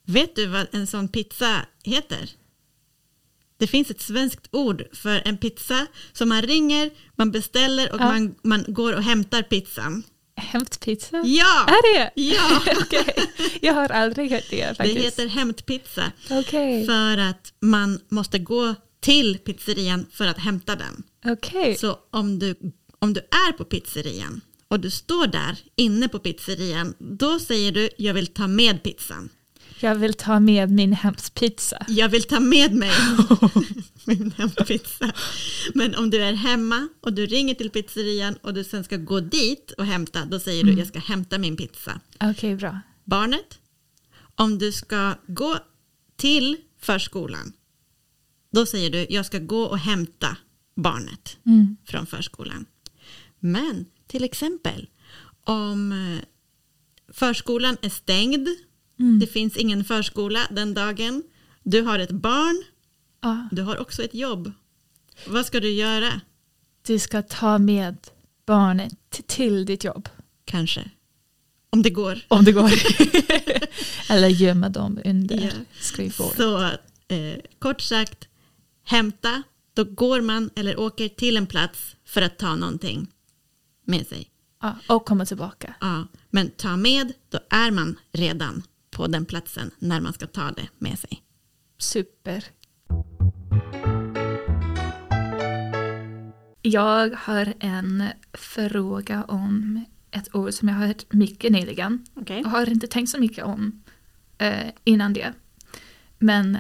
vet 0.06 0.36
du 0.36 0.46
vad 0.46 0.68
en 0.72 0.88
sån 0.88 1.08
pizza 1.08 1.66
heter? 1.84 2.30
Det 3.58 3.68
finns 3.68 3.90
ett 3.92 4.02
svenskt 4.02 4.48
ord 4.52 4.84
för 4.94 5.22
en 5.26 5.38
pizza 5.38 5.88
som 6.14 6.30
man 6.30 6.42
ringer, 6.42 6.90
man 7.16 7.32
beställer 7.32 7.94
och 7.94 8.00
Ja. 8.02 8.06
man, 8.06 8.36
man 8.44 8.66
går 8.68 8.94
och 8.94 9.04
hämtar 9.04 9.42
pizzan. 9.42 10.04
Hämtpizza? 10.36 11.24
Ja! 11.26 11.66
Är 11.68 11.94
det? 11.94 12.12
Ja! 12.22 12.62
Okej. 12.82 13.16
Jag 13.62 13.74
har 13.74 13.90
aldrig 13.90 14.32
hört 14.32 14.44
det 14.50 14.66
Det 14.68 14.76
faktiskt. 14.76 15.00
heter 15.06 15.28
hämtpizza 15.28 16.12
Okej. 16.30 16.86
för 16.86 17.18
att 17.18 17.54
man 17.60 18.00
måste 18.10 18.40
gå 18.40 18.76
till 19.00 19.38
pizzerian 19.38 20.06
för 20.12 20.28
att 20.28 20.38
hämta 20.38 20.76
den. 20.76 21.04
Okej. 21.26 21.76
Så 21.76 22.00
om 22.12 22.40
du, 22.40 22.56
om 23.00 23.14
du 23.14 23.20
är 23.20 23.52
på 23.52 23.66
pizzerian 23.66 24.42
och 24.74 24.80
du 24.80 24.92
står 24.92 25.28
där 25.28 25.58
inne 25.76 26.08
på 26.10 26.20
pizzerian, 26.20 26.94
då 27.00 27.40
säger 27.40 27.72
du 27.72 27.90
jag 27.98 28.14
vill 28.14 28.28
ta 28.28 28.48
med 28.48 28.84
pizzan. 28.84 29.30
Jag 29.80 29.96
vill 29.96 30.14
ta 30.14 30.40
med 30.40 30.72
min 30.72 30.94
hämtpizza. 30.94 31.86
Jag 31.88 32.10
vill 32.10 32.24
ta 32.24 32.40
med 32.40 32.74
mig 32.76 32.92
min 34.06 34.32
hämtpizza. 34.38 35.12
Men 35.74 35.96
om 35.96 36.10
du 36.10 36.24
är 36.24 36.34
hemma 36.34 36.88
och 37.02 37.14
du 37.14 37.26
ringer 37.26 37.56
till 37.56 37.70
pizzerian 37.70 38.36
och 38.42 38.54
du 38.54 38.64
sen 38.64 38.84
ska 38.84 38.98
gå 38.98 39.20
dit 39.20 39.72
och 39.78 39.86
hämta, 39.86 40.26
då 40.26 40.40
säger 40.40 40.64
du 40.64 40.74
jag 40.74 40.88
ska 40.88 41.00
hämta 41.00 41.38
min 41.38 41.58
pizza. 41.58 42.00
Okej, 42.20 42.56
bra. 42.56 42.80
Barnet, 43.04 43.60
om 44.36 44.58
du 44.58 44.72
ska 44.72 45.14
gå 45.28 45.58
till 46.16 46.58
förskolan, 46.82 47.54
då 48.54 48.66
säger 48.66 48.90
du 48.90 49.06
jag 49.10 49.26
ska 49.26 49.40
gå 49.40 49.64
och 49.64 49.80
hämta 49.80 50.38
barnet 50.76 51.38
Mm. 51.46 51.78
från 51.86 52.06
förskolan. 52.06 52.66
Men 53.40 53.86
till 54.14 54.24
exempel 54.24 54.88
om 55.44 55.92
eh, 55.92 56.26
förskolan 57.14 57.78
är 57.82 57.90
stängd, 57.90 58.48
Mm. 59.00 59.20
det 59.20 59.28
finns 59.28 59.58
ingen 59.58 59.84
förskola 59.84 60.40
den 60.52 60.74
dagen, 60.74 61.24
du 61.64 61.82
har 61.82 62.00
ett 62.00 62.12
barn, 62.12 62.64
Ja, 63.22 63.50
du 63.52 63.62
har 63.62 63.78
också 63.78 64.04
ett 64.04 64.14
jobb. 64.14 64.52
Vad 65.28 65.46
ska 65.46 65.60
du 65.60 65.70
göra? 65.72 66.22
du 66.88 67.00
ska 67.00 67.22
ta 67.22 67.58
med 67.58 67.98
barnet 68.46 69.22
till 69.28 69.66
ditt 69.66 69.84
jobb. 69.84 70.10
Kanske. 70.46 70.90
Om 71.70 71.82
det 71.82 71.90
går. 71.90 72.20
Om 72.28 72.46
det 72.46 72.52
går. 72.52 72.72
Eller 74.10 74.28
gömma 74.28 74.70
dem 74.70 75.00
under 75.06 75.36
Ja. 75.40 75.52
skrivbordet. 75.80 76.38
Så 76.38 76.64
eh, 77.16 77.38
kort 77.60 77.82
sagt, 77.82 78.28
hämta, 78.84 79.44
då 79.74 79.84
går 79.84 80.22
man 80.22 80.50
eller 80.56 80.80
åker 80.80 81.10
till 81.10 81.38
en 81.38 81.48
plats 81.48 81.96
för 82.06 82.22
att 82.22 82.38
ta 82.40 82.56
någonting 82.56 83.08
med 83.84 84.08
sig. 84.08 84.30
Ja, 84.62 84.76
och 84.88 85.06
komma 85.06 85.26
tillbaka. 85.26 85.76
Ja, 85.80 86.08
men 86.30 86.50
ta 86.50 86.78
med, 86.78 87.14
då 87.30 87.40
är 87.50 87.72
man 87.72 88.00
redan 88.12 88.64
på 88.92 89.08
den 89.08 89.26
platsen 89.26 89.72
när 89.80 90.02
man 90.02 90.14
ska 90.14 90.28
ta 90.28 90.52
det 90.52 90.68
med 90.78 91.00
sig. 91.00 91.24
Super. 91.78 92.44
Jag 96.62 97.16
har 97.16 97.54
en 97.60 98.08
fråga 98.34 99.24
om 99.24 99.86
ett 100.12 100.36
ord 100.36 100.54
som 100.54 100.68
jag 100.68 100.76
har 100.76 100.88
hört 100.88 101.14
mycket 101.14 101.52
nyligen. 101.52 102.06
Okej. 102.14 102.42
Jag 102.42 102.50
har 102.50 102.70
inte 102.70 102.88
tänkt 102.88 103.10
så 103.10 103.20
mycket 103.20 103.46
om 103.46 103.84
eh, 104.38 104.70
innan 104.84 105.14
det. 105.14 105.34
Men 106.20 106.58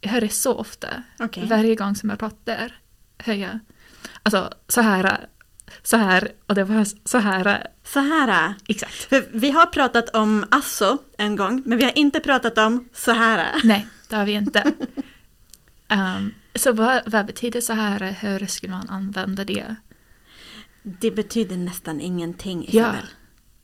jag 0.00 0.10
hör 0.10 0.20
det 0.20 0.28
så 0.28 0.54
ofta. 0.54 1.02
Okej. 1.18 1.46
Varje 1.46 1.74
gång 1.74 1.94
som 1.96 2.10
jag 2.10 2.18
pratar 2.18 2.78
hör 3.18 3.34
jag 3.34 3.58
alltså 4.22 4.50
så 4.68 4.80
här, 4.80 5.26
så 5.82 5.96
här 5.96 6.32
och 6.46 6.54
det 6.54 6.64
var 6.64 6.86
så 7.04 7.18
här. 7.18 7.66
Så 7.84 8.00
här. 8.00 8.54
Exakt. 8.68 8.94
För 8.94 9.28
vi 9.32 9.50
har 9.50 9.66
pratat 9.66 10.16
om 10.16 10.44
asso 10.50 10.98
en 11.18 11.36
gång, 11.36 11.62
men 11.66 11.78
vi 11.78 11.84
har 11.84 11.98
inte 11.98 12.20
pratat 12.20 12.58
om 12.58 12.88
så 12.92 13.12
här. 13.12 13.60
Nej, 13.64 13.86
det 14.08 14.16
har 14.16 14.24
vi 14.24 14.32
inte. 14.32 14.72
Um, 15.90 16.34
så 16.54 16.72
vad, 16.72 17.02
vad 17.06 17.26
betyder 17.26 17.60
så 17.60 17.72
här? 17.72 18.16
Hur 18.20 18.46
skulle 18.46 18.72
man 18.72 18.88
använda 18.88 19.44
det? 19.44 19.76
Det 20.82 21.10
betyder 21.10 21.56
nästan 21.56 22.00
ingenting, 22.00 22.68
Ja. 22.70 22.94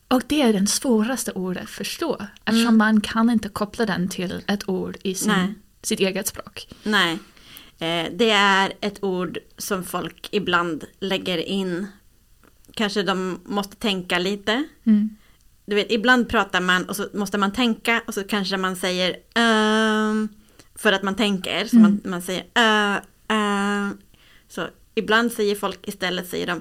Och 0.09 0.23
det 0.27 0.43
är 0.43 0.53
den 0.53 0.67
svåraste 0.67 1.33
ordet 1.33 1.63
att 1.63 1.71
förstå. 1.71 2.27
Eftersom 2.45 2.79
man 2.79 3.01
kan 3.01 3.31
inte 3.31 3.49
koppla 3.49 3.87
den 3.87 4.09
till 4.09 4.43
ett 4.47 4.69
ord 4.69 4.97
i 5.03 5.15
sin, 5.15 5.33
Nej. 5.33 5.55
sitt 5.83 6.01
eget 6.01 6.27
språk. 6.27 6.69
Nej. 6.83 7.19
Eh, 7.83 8.13
det 8.13 8.31
är 8.31 8.73
ett 8.81 9.05
ord 9.05 9.39
som 9.59 9.85
folk 9.85 10.29
ibland 10.31 10.85
lägger 11.01 11.39
in. 11.39 11.87
Kanske 12.75 13.03
de 13.03 13.41
måste 13.45 13.77
tänka 13.77 14.19
lite. 14.19 14.65
Mm. 14.85 15.17
Du 15.67 15.77
vet, 15.77 15.93
ibland 15.93 16.29
pratar 16.29 16.61
man 16.61 16.85
och 16.85 16.97
så 16.97 17.09
måste 17.13 17.39
man 17.39 17.53
tänka 17.53 18.03
och 18.07 18.15
så 18.15 18.25
kanske 18.25 18.57
man 18.57 18.77
säger 18.77 19.17
ehm, 19.35 20.29
för 20.75 20.93
att 20.93 21.03
man 21.03 21.15
tänker. 21.15 21.65
Så 21.65 21.77
man, 21.77 22.01
man 22.05 22.23
säger 22.23 22.43
uh, 22.43 22.97
uh. 23.37 23.91
Så 24.49 24.67
ibland 24.95 25.33
säger 25.33 25.55
folk 25.55 25.89
istället 25.89 26.29
säger 26.29 26.47
de 26.47 26.61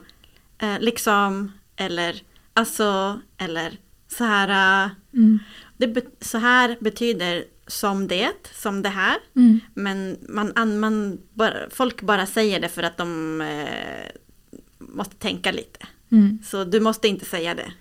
liksom 0.80 1.52
eller 1.76 2.22
alltså 2.54 3.20
eller 3.38 3.78
så 4.08 4.24
här. 4.24 4.90
Mm. 5.14 5.40
Det 5.78 6.06
så 6.20 6.38
här 6.38 6.78
betyder 6.80 7.44
som 7.72 8.08
det, 8.08 8.32
som 8.54 8.82
det 8.82 8.90
här. 8.90 9.18
Mm. 9.36 9.60
Men 9.74 10.18
man, 10.30 10.52
an- 10.56 10.80
man, 10.80 11.22
folk 11.70 12.02
bara 12.02 12.26
säger 12.26 12.60
det 12.60 12.70
för 12.70 12.84
att 12.84 12.98
de 12.98 13.42
eh, 13.42 14.12
måste 14.80 15.16
tänka 15.16 15.52
lite. 15.52 15.88
Mm. 16.12 16.40
Så 16.46 16.64
du 16.64 16.80
måste 16.80 17.08
inte 17.08 17.26
säga 17.26 17.56
det. 17.56 17.72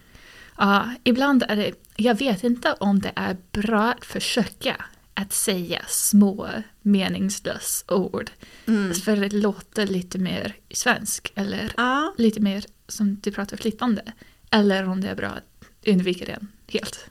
Ja, 0.58 0.88
ibland 1.04 1.42
är 1.48 1.56
det, 1.56 1.72
jag 1.96 2.18
vet 2.18 2.44
inte 2.44 2.72
om 2.72 3.00
det 3.00 3.12
är 3.16 3.36
bra 3.52 3.82
att 3.92 4.04
försöka 4.04 4.84
att 5.14 5.32
säga 5.32 5.82
små 5.88 6.48
meningslösa 6.82 7.94
ord. 7.94 8.30
Mm. 8.66 8.94
För 8.94 9.16
det 9.16 9.32
låter 9.32 9.86
lite 9.86 10.18
mer 10.18 10.56
svensk 10.70 11.32
eller 11.34 11.72
Ja, 11.76 12.14
lite 12.18 12.40
mer 12.40 12.64
som 12.88 13.20
du 13.20 13.32
pratar 13.32 13.56
flytande. 13.56 14.12
Eller 14.50 14.88
om 14.88 15.00
det 15.00 15.08
är 15.08 15.14
bra 15.16 15.28
att 15.28 15.64
undvika 15.86 16.24
det 16.24 16.38
helt. 16.72 17.06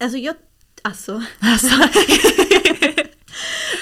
alltså 0.00 0.18
jag, 0.18 0.34
alltså, 0.84 1.22
Alltså, 1.40 1.74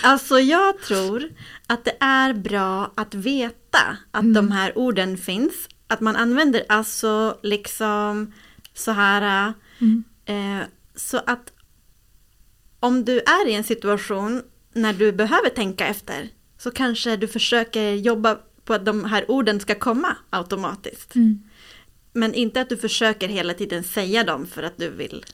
alltså 0.02 0.38
jag 0.38 0.80
tror 0.80 1.30
att 1.66 1.84
det 1.84 1.96
är 2.00 2.34
bra 2.34 2.92
att 2.94 3.14
veta 3.14 3.96
att 4.10 4.34
de 4.34 4.52
här 4.52 4.78
orden 4.78 5.18
finns. 5.18 5.68
Att 5.86 6.00
man 6.00 6.16
använder 6.16 6.64
alltså 6.68 7.38
liksom 7.42 8.32
så 8.74 8.90
här. 8.90 9.52
Mm. 9.80 10.04
Eh, 10.24 10.66
så 10.94 11.20
att 11.26 11.52
om 12.80 13.04
du 13.04 13.18
är 13.18 13.48
i 13.48 13.54
en 13.54 13.64
situation 13.64 14.42
när 14.72 14.92
du 14.92 15.12
behöver 15.12 15.48
tänka 15.48 15.86
efter 15.86 16.28
så 16.58 16.70
kanske 16.70 17.16
du 17.16 17.28
försöker 17.28 17.94
jobba 17.94 18.38
på 18.64 18.74
att 18.74 18.84
de 18.84 19.04
här 19.04 19.30
orden 19.30 19.60
ska 19.60 19.74
komma 19.74 20.16
automatiskt. 20.30 21.14
mm. 21.14 21.42
Men 22.12 22.34
inte 22.34 22.60
att 22.60 22.68
du 22.68 22.76
försöker 22.76 23.28
hela 23.28 23.54
tiden 23.54 23.84
säga 23.84 24.24
dem 24.24 24.46
för 24.46 24.62
att 24.62 24.78
du 24.78 24.90
vill 24.90 25.24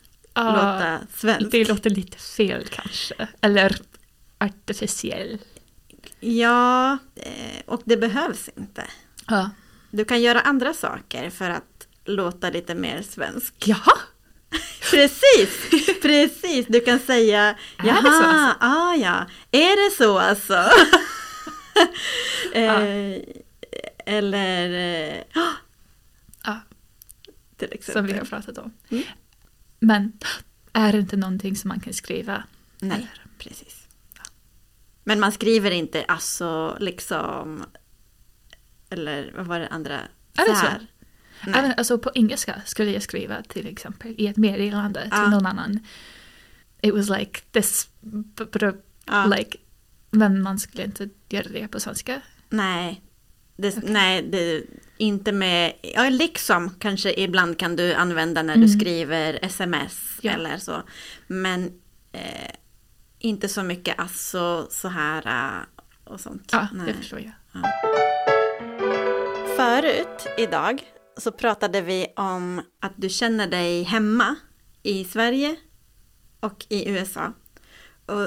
Ja, 0.43 0.51
låta 0.53 0.99
svensk. 1.17 1.51
det 1.51 1.67
låter 1.67 1.89
lite 1.89 2.17
fel 2.17 2.65
kanske. 2.69 3.27
Eller 3.41 3.75
artificiell. 4.37 5.37
Ja, 6.19 6.97
eh, 7.15 7.61
och 7.65 7.81
det 7.85 7.97
behövs 7.97 8.49
inte. 8.57 8.83
Ja. 9.27 9.49
Du 9.91 10.05
kan 10.05 10.21
göra 10.21 10.41
andra 10.41 10.73
saker 10.73 11.29
för 11.29 11.49
att 11.49 11.87
låta 12.05 12.49
lite 12.49 12.75
mer 12.75 13.01
svensk. 13.01 13.53
Jaha! 13.65 13.97
Precis, 14.91 15.49
precis. 16.01 16.65
Du 16.69 16.79
kan 16.79 16.99
säga, 16.99 17.55
Är 17.77 17.83
det 17.83 17.85
så 17.87 17.87
jaha, 17.87 17.97
alltså? 17.97 18.65
ah, 18.65 18.95
ja, 18.95 19.25
är 19.51 19.89
det 19.89 19.95
så 19.95 20.19
alltså? 20.19 20.53
eh, 22.53 23.21
eller, 24.05 24.69
eh, 24.69 25.21
Ja, 26.43 26.59
till 27.57 27.73
exempel. 27.73 27.93
som 27.93 28.05
vi 28.05 28.13
har 28.17 28.25
pratat 28.25 28.57
om. 28.57 28.73
Mm. 28.89 29.03
Men 29.79 30.11
är 30.73 30.95
inte 30.95 31.17
någonting 31.17 31.55
som 31.55 31.67
man 31.67 31.79
kan 31.79 31.93
skriva? 31.93 32.43
Nej, 32.79 32.97
Eller? 32.97 33.09
precis. 33.37 33.87
Men 35.03 35.19
man 35.19 35.31
skriver 35.31 35.71
inte 35.71 36.03
alltså 36.03 36.77
liksom, 36.79 37.65
eller 38.89 39.31
vad 39.37 39.45
var 39.47 39.59
det 39.59 39.67
andra? 39.67 39.99
Är 40.37 40.49
det 40.49 40.55
så? 40.55 40.65
här. 40.65 40.87
Nej. 41.45 41.55
Även, 41.59 41.73
alltså 41.77 41.97
på 41.97 42.11
engelska 42.15 42.61
skulle 42.65 42.91
jag 42.91 43.01
skriva 43.03 43.43
till 43.43 43.67
exempel 43.67 44.15
i 44.17 44.27
ett 44.27 44.37
meddelande 44.37 45.01
till 45.01 45.09
Ja. 45.11 45.29
någon 45.29 45.45
annan. 45.45 45.79
It 46.81 46.93
was 46.93 47.09
like 47.09 47.39
this, 47.51 47.89
Ja. 49.05 49.25
like, 49.25 49.57
men 50.11 50.41
man 50.41 50.59
skulle 50.59 50.83
inte 50.83 51.09
göra 51.29 51.47
det 51.49 51.67
på 51.67 51.79
svenska. 51.79 52.21
Nej, 52.49 53.01
det, 53.57 53.83
nej 53.83 54.21
det, 54.23 54.63
inte 54.99 55.31
med, 55.31 55.73
ja 55.81 56.09
liksom 56.09 56.75
kanske 56.79 57.13
ibland 57.21 57.59
kan 57.59 57.75
du 57.75 57.93
använda 57.93 58.43
när 58.43 58.53
du 58.55 58.63
Mm. 58.65 58.79
skriver 58.79 59.39
sms 59.41 60.19
Ja. 60.21 60.31
eller 60.31 60.57
så. 60.57 60.81
Men 61.27 61.71
eh, 62.11 62.51
inte 63.19 63.49
så 63.49 63.63
mycket 63.63 63.99
alltså 63.99 64.67
så 64.71 64.87
här 64.87 65.27
äh, 65.27 66.11
och 66.13 66.19
sånt. 66.19 66.49
Ja, 66.51 66.67
Nej. 66.73 66.85
det 66.87 66.93
förstår 66.93 67.19
jag. 67.19 67.31
Förut 69.57 70.27
idag 70.37 70.83
så 71.17 71.31
pratade 71.31 71.81
vi 71.81 72.07
om 72.15 72.61
att 72.79 72.93
du 72.95 73.09
känner 73.09 73.47
dig 73.47 73.83
hemma 73.83 74.35
i 74.83 75.05
Sverige 75.05 75.55
och 76.39 76.65
i 76.69 76.89
USA. 76.89 77.33
Och, 78.05 78.21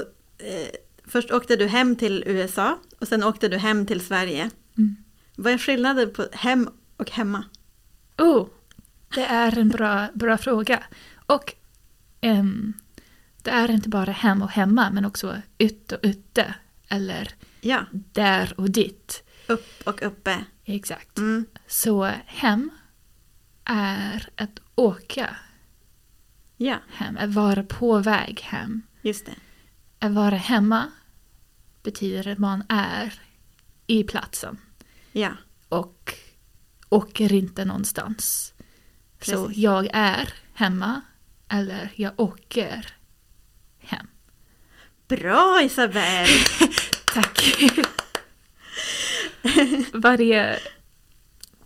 eh, 0.45 0.67
först 1.07 1.31
åkte 1.31 1.55
du 1.55 1.67
hem 1.67 1.95
till 1.95 2.23
USA 2.27 2.79
och 2.99 3.07
sen 3.07 3.23
åkte 3.23 3.47
du 3.47 3.57
hem 3.57 3.85
till 3.85 4.05
Sverige. 4.05 4.49
Vad 5.35 5.53
är 5.53 5.57
skillnaden 5.57 6.13
på 6.13 6.27
hem 6.33 6.69
och 6.97 7.11
hemma? 7.11 7.43
Oh, 8.17 8.47
Det 9.15 9.25
är 9.25 9.57
en 9.59 9.69
bra, 9.69 10.07
bra 10.13 10.37
fråga. 10.37 10.83
Och 11.25 11.53
ehm, 12.21 12.73
det 13.41 13.51
är 13.51 13.71
inte 13.71 13.89
bara 13.89 14.11
hem 14.11 14.41
och 14.41 14.49
hemma, 14.51 14.89
men 14.89 15.05
också 15.05 15.41
ut 15.57 15.91
och 15.91 15.99
ute. 16.03 16.53
Eller 16.87 17.29
Ja, 17.61 17.85
där 17.91 18.53
och 18.59 18.71
dit. 18.71 19.23
upp 19.47 19.81
och 19.85 20.01
uppe. 20.01 20.45
Exakt. 20.65 21.17
Mm. 21.17 21.45
Så 21.67 22.03
hem 22.25 22.69
är 23.65 24.29
att 24.37 24.59
åka 24.75 25.35
Ja, 26.57 26.77
hem, 26.93 27.17
att 27.17 27.29
vara 27.33 27.63
på 27.63 27.99
väg 27.99 28.39
hem. 28.41 28.81
just 29.01 29.25
det. 29.25 29.35
Att 29.99 30.11
vara 30.11 30.35
hemma 30.35 30.91
betyder 31.83 32.31
att 32.31 32.37
man 32.37 32.63
är 32.69 33.21
i 33.87 34.03
platsen 34.03 34.57
Ja, 35.15 35.31
och 35.69 36.13
åker 36.89 37.33
inte 37.33 37.65
någonstans. 37.65 38.53
Så 39.21 39.45
Precis. 39.45 39.57
jag 39.63 39.87
är 39.93 40.33
hemma 40.53 41.01
eller 41.49 41.89
jag 41.95 42.19
åker 42.19 42.87
hem. 43.79 44.07
bra 45.07 45.61
Isabelle! 45.63 46.27
Tack. 47.13 47.63
Varje... 49.93 50.59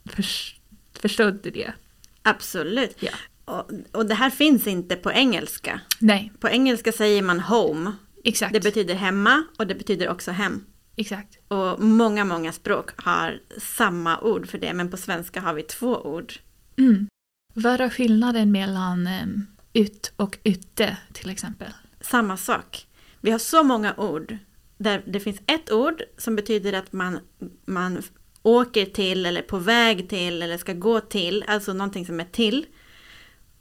Förs, 0.05 0.55
förstod 0.99 1.43
du 1.43 1.51
det? 1.51 1.73
Absolut. 2.21 2.97
Ja. 2.99 3.11
Och, 3.45 3.71
och 3.91 4.05
det 4.05 4.13
här 4.15 4.29
finns 4.29 4.67
inte 4.67 4.95
på 4.95 5.11
engelska. 5.11 5.81
Nej, 5.99 6.31
På 6.39 6.49
engelska 6.49 6.91
säger 6.91 7.21
man 7.21 7.39
home. 7.39 7.91
exakt. 8.23 8.53
Det 8.53 8.59
betyder 8.59 8.95
hemma 8.95 9.43
och 9.57 9.67
det 9.67 9.75
betyder 9.75 10.09
också 10.09 10.31
hem. 10.31 10.65
Exakt. 10.97 11.37
Och 11.47 11.79
många, 11.79 12.25
många 12.25 12.51
språk 12.51 12.91
har 12.95 13.39
samma 13.57 14.19
ord 14.19 14.47
för 14.47 14.57
det, 14.57 14.73
men 14.73 14.91
på 14.91 14.97
svenska 14.97 15.41
har 15.41 15.53
vi 15.53 15.63
två 15.63 15.95
ord. 15.95 16.33
Mm. 16.77 17.07
Vad 17.53 17.81
är 17.81 17.89
skillnaden 17.89 18.51
mellan 18.51 19.07
em, 19.07 19.47
ut 19.73 20.13
och 20.15 20.37
ute 20.43 20.97
till 21.13 21.29
exempel? 21.29 21.71
Samma 22.01 22.37
sak. 22.37 22.87
Vi 23.21 23.31
har 23.31 23.39
så 23.39 23.63
många 23.63 23.95
ord 23.95 24.37
där 24.77 25.03
det 25.07 25.19
finns 25.19 25.41
ett 25.45 25.71
ord 25.71 26.01
som 26.17 26.35
betyder 26.35 26.73
att 26.73 26.93
man, 26.93 27.19
man 27.65 28.03
åker 28.41 28.85
till 28.85 29.25
eller 29.25 29.41
på 29.41 29.57
väg 29.57 30.09
till 30.09 30.41
eller 30.41 30.57
ska 30.57 30.73
gå 30.73 30.99
till, 30.99 31.43
alltså 31.47 31.73
någonting 31.73 32.05
som 32.05 32.19
är 32.19 32.25
till. 32.31 32.65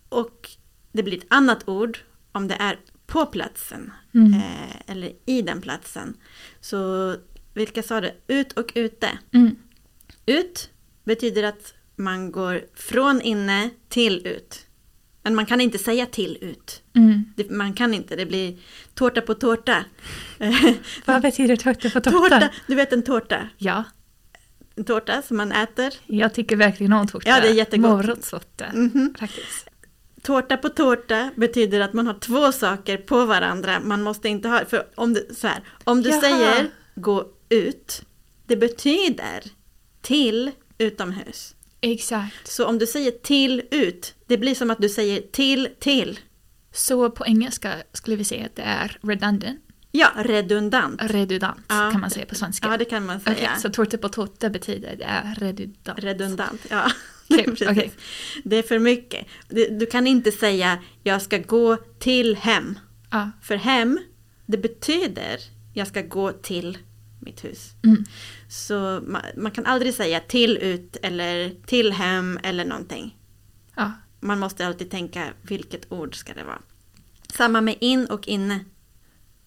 Och 0.08 0.50
det 0.92 1.02
blir 1.02 1.18
ett 1.18 1.26
annat 1.30 1.68
ord 1.68 1.98
om 2.32 2.48
det 2.48 2.54
är 2.54 2.78
på 3.06 3.26
platsen 3.26 3.92
Mm. 4.14 4.34
eh, 4.34 4.76
eller 4.86 5.12
i 5.26 5.42
den 5.42 5.60
platsen. 5.60 6.16
Så 6.60 7.14
vilka 7.54 7.82
sa 7.82 8.00
det? 8.00 8.14
Ut 8.26 8.52
och 8.52 8.72
ute. 8.74 9.08
Mm. 9.32 9.56
Ut 10.26 10.70
betyder 11.04 11.42
att 11.42 11.74
man 11.96 12.32
går 12.32 12.60
från 12.74 13.20
inne 13.20 13.70
till 13.88 14.26
ut. 14.26 14.66
Men 15.22 15.34
man 15.34 15.46
kan 15.46 15.60
inte 15.60 15.78
säga 15.78 16.06
till 16.06 16.38
ut. 16.40 16.82
Mm. 16.94 17.24
Det, 17.36 17.50
man 17.50 17.72
kan 17.72 17.94
inte, 17.94 18.16
det 18.16 18.26
blir 18.26 18.58
tårta 18.94 19.20
på 19.20 19.34
tårta. 19.34 19.84
Vad 21.04 21.22
betyder 21.22 21.56
tårta 21.56 21.90
på 21.90 22.00
tårta? 22.00 22.10
tårta, 22.40 22.50
du 22.66 22.74
vet 22.74 22.92
en 22.92 23.02
tårta? 23.02 23.48
Ja, 23.58 23.84
En 24.76 24.84
tårta 24.84 25.22
som 25.22 25.36
man 25.36 25.52
äter. 25.52 25.92
jag 26.06 26.34
tycker 26.34 26.56
verkligen 26.56 26.92
om 26.92 27.06
tårta. 27.08 27.28
Ja, 27.30 27.40
det 27.40 27.48
är 27.48 27.52
jättegott. 27.54 27.90
Morotstårta, 28.06 28.66
Mhm. 28.74 29.14
faktiskt. 29.18 29.65
Tårta 30.26 30.56
på 30.56 30.68
tårta 30.68 31.30
betyder 31.36 31.80
att 31.80 31.92
man 31.92 32.06
har 32.06 32.14
två 32.14 32.52
saker 32.52 32.96
på 32.98 33.24
varandra. 33.26 33.80
Man 33.80 34.02
måste 34.02 34.28
inte 34.28 34.48
ha, 34.48 34.64
för 34.64 34.86
om 34.94 35.12
du, 35.14 35.28
så 35.40 35.46
här, 35.46 35.62
om 35.84 36.02
du 36.02 36.10
Jaha. 36.10 36.20
säger 36.20 36.70
gå 36.94 37.26
ut, 37.48 38.02
det 38.46 38.56
betyder 38.56 39.42
till 40.02 40.50
utomhus. 40.78 41.54
Exakt. 41.80 42.48
Så 42.48 42.64
om 42.66 42.78
du 42.78 42.86
säger 42.86 43.10
till 43.10 43.62
ut, 43.70 44.14
det 44.26 44.38
blir 44.38 44.54
som 44.54 44.70
att 44.70 44.78
du 44.78 44.88
säger 44.88 45.20
till 45.20 45.68
till. 45.78 46.18
Så 46.72 47.10
på 47.10 47.26
engelska 47.26 47.72
skulle 47.92 48.16
vi 48.16 48.24
säga 48.24 48.46
att 48.46 48.56
det 48.56 48.62
är 48.62 48.98
redundant, 49.02 49.44
Ja, 49.92 50.08
redundant. 50.16 51.02
redundant 51.02 51.60
Ja. 51.68 51.90
kan 51.92 52.00
man 52.00 52.10
säga 52.10 52.26
på 52.26 52.34
svenska. 52.34 52.68
Ja, 52.68 52.76
det 52.76 52.84
kan 52.84 53.06
man 53.06 53.20
säga. 53.20 53.34
Okej, 53.36 53.50
så 53.58 53.68
tårta 53.70 53.98
på 53.98 54.08
tårta 54.08 54.50
betyder 54.50 54.96
det 54.96 55.04
är 55.04 55.34
redundant. 55.38 55.98
Redundant, 55.98 56.60
ja. 56.70 56.90
Precis. 57.44 57.68
okej. 57.68 57.92
Det 58.44 58.56
är 58.56 58.62
för 58.62 58.78
mycket. 58.78 59.26
Du, 59.48 59.86
kan 59.86 60.06
inte 60.06 60.32
säga 60.32 60.78
jag 61.02 61.22
ska 61.22 61.38
gå 61.38 61.76
till 61.98 62.36
hem. 62.36 62.78
Ja. 63.10 63.30
För 63.42 63.56
hem, 63.56 63.98
det 64.46 64.58
betyder 64.58 65.40
jag 65.74 65.86
ska 65.86 66.02
gå 66.02 66.32
till 66.32 66.78
mitt 67.20 67.44
hus. 67.44 67.70
Mm. 67.84 68.04
Så 68.48 69.02
man, 69.06 69.22
man 69.36 69.50
kan 69.50 69.66
aldrig 69.66 69.94
säga 69.94 70.20
till 70.20 70.56
ut 70.56 70.96
eller 71.02 71.52
till 71.66 71.92
hem 71.92 72.38
eller 72.42 72.64
någonting. 72.64 73.16
ja. 73.76 73.92
Man 74.20 74.38
måste 74.38 74.66
alltid 74.66 74.90
tänka 74.90 75.28
vilket 75.42 75.92
ord 75.92 76.14
ska 76.16 76.34
det 76.34 76.44
vara. 76.44 76.58
Samma 77.34 77.60
med 77.60 77.76
in 77.80 78.06
och 78.06 78.28
inne. 78.28 78.64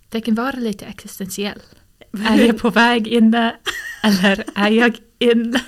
Det 0.10 0.22
kan 0.22 0.36
vara 0.36 0.52
lite 0.52 0.86
existentiell. 0.86 1.62
Är 2.30 2.46
jag 2.46 2.58
på 2.58 2.70
väg 2.70 3.08
inne 3.08 3.56
eller 4.04 4.46
är 4.56 4.70
jag 4.70 4.98
inne? 5.20 5.62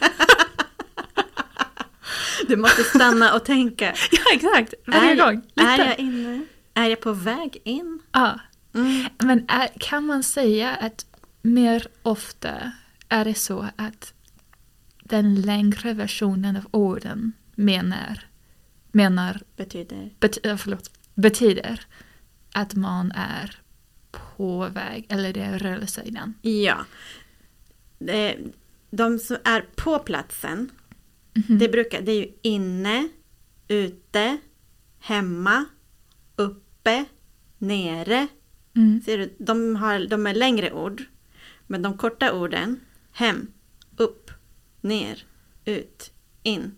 Du 2.51 2.57
måste 2.57 2.83
stanna 2.83 3.33
och 3.35 3.45
tänka. 3.45 3.85
ja, 4.11 4.21
exakt. 4.33 4.73
Varje 4.87 5.11
är, 5.11 5.15
gång. 5.15 5.41
är 5.55 5.77
Lite. 5.77 5.89
jag 5.89 5.99
inne? 5.99 6.45
Är 6.73 6.89
jag 6.89 7.01
på 7.01 7.13
väg 7.13 7.61
in? 7.63 7.99
Ja. 8.11 8.39
Mm. 8.75 9.05
Men 9.23 9.45
är, 9.47 9.69
kan 9.79 10.05
man 10.05 10.23
säga 10.23 10.75
att 10.75 11.05
mer 11.41 11.87
ofta 12.03 12.71
är 13.09 13.25
det 13.25 13.33
så 13.33 13.67
att 13.75 14.13
den 15.03 15.41
längre 15.41 15.93
versionen 15.93 16.57
av 16.57 16.65
orden 16.71 17.33
menar, 17.55 18.19
menar 18.91 19.41
Betyder 19.55 20.09
bet, 20.19 20.37
förlåt, 20.43 20.91
betyder 21.15 21.85
att 22.53 22.75
man 22.75 23.11
är 23.11 23.59
på 24.11 24.67
väg 24.67 25.05
eller 25.09 25.33
det 25.33 25.41
är 25.41 25.59
rörelsesidan. 25.59 26.33
Ja. 26.41 26.85
Det, 27.99 28.37
de 28.89 29.19
som 29.19 29.37
är 29.43 29.65
på 29.75 29.99
platsen, 29.99 30.69
Mhm. 31.33 31.57
det, 31.59 31.69
brukar, 31.69 32.01
det 32.01 32.11
är 32.11 32.19
ju 32.19 32.27
inne, 32.41 33.07
ute, 33.67 34.37
hemma, 34.99 35.65
uppe, 36.35 37.05
nere. 37.57 38.27
Mm. 38.75 39.01
Ser 39.05 39.17
du, 39.17 39.35
de, 39.39 39.75
har, 39.75 39.99
de 39.99 40.27
är 40.27 40.33
längre 40.33 40.71
ord. 40.73 41.03
Men 41.67 41.81
de 41.81 41.97
korta 41.97 42.33
orden, 42.33 42.79
hem, 43.11 43.47
upp, 43.97 44.31
ner, 44.81 45.23
ut, 45.65 46.11
in. 46.43 46.71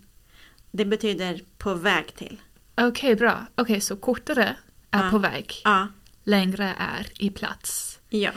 Det 0.70 0.84
betyder 0.84 1.40
på 1.58 1.74
väg 1.74 2.14
till. 2.16 2.40
Okej, 2.76 3.14
bra. 3.14 3.46
Okej, 3.54 3.80
så 3.80 3.96
kortare 3.96 4.56
är 4.90 5.04
Ja. 5.04 5.10
på 5.10 5.18
väg, 5.18 5.52
Ja, 5.64 5.88
längre 6.24 6.74
är 6.78 7.06
i 7.18 7.30
plats. 7.30 7.98
ja. 8.08 8.30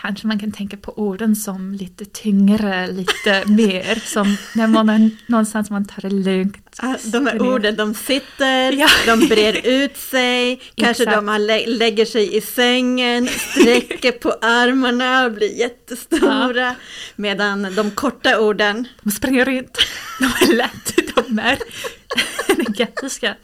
Kanske 0.00 0.26
man 0.26 0.38
kan 0.38 0.52
tänka 0.52 0.76
på 0.76 0.92
orden 0.98 1.36
som 1.36 1.72
lite 1.72 2.04
tyngre, 2.04 2.86
lite 2.86 3.42
mer 3.46 3.94
som 4.06 4.36
när 4.54 4.66
man 4.66 5.16
någonstans 5.26 5.70
man 5.70 5.84
tar 5.84 6.02
det 6.02 6.10
lugnt. 6.14 6.56
Ah, 6.78 6.94
De 7.04 7.26
här 7.26 7.42
orden, 7.42 7.76
de 7.76 7.94
sitter, 7.94 8.72
Ja. 8.72 8.88
de 9.06 9.28
brer 9.28 9.66
ut 9.66 9.96
sig, 9.96 10.60
kanske 10.74 11.02
Exakt. 11.02 11.26
de 11.26 11.40
lä- 11.40 11.66
lägger 11.66 12.04
sig 12.04 12.36
i 12.36 12.40
sängen, 12.40 13.28
sträcker 13.28 14.12
på 14.12 14.30
armarna 14.30 15.24
och 15.24 15.32
blir 15.32 15.58
jättestora. 15.58 16.74
Medan 17.16 17.74
de 17.76 17.90
korta 17.90 18.40
orden, 18.40 18.88
De 19.02 19.10
springer 19.10 19.44
runt, 19.44 19.78
de 20.20 20.24
är 20.24 20.56
lätt, 20.56 20.96
de 21.26 21.38
är 21.38 21.58
energetiska. 22.48 23.34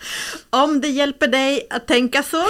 om 0.50 0.80
det 0.80 0.88
hjälper 0.88 1.26
dig 1.26 1.66
att 1.70 1.86
tänka 1.86 2.22
så, 2.22 2.42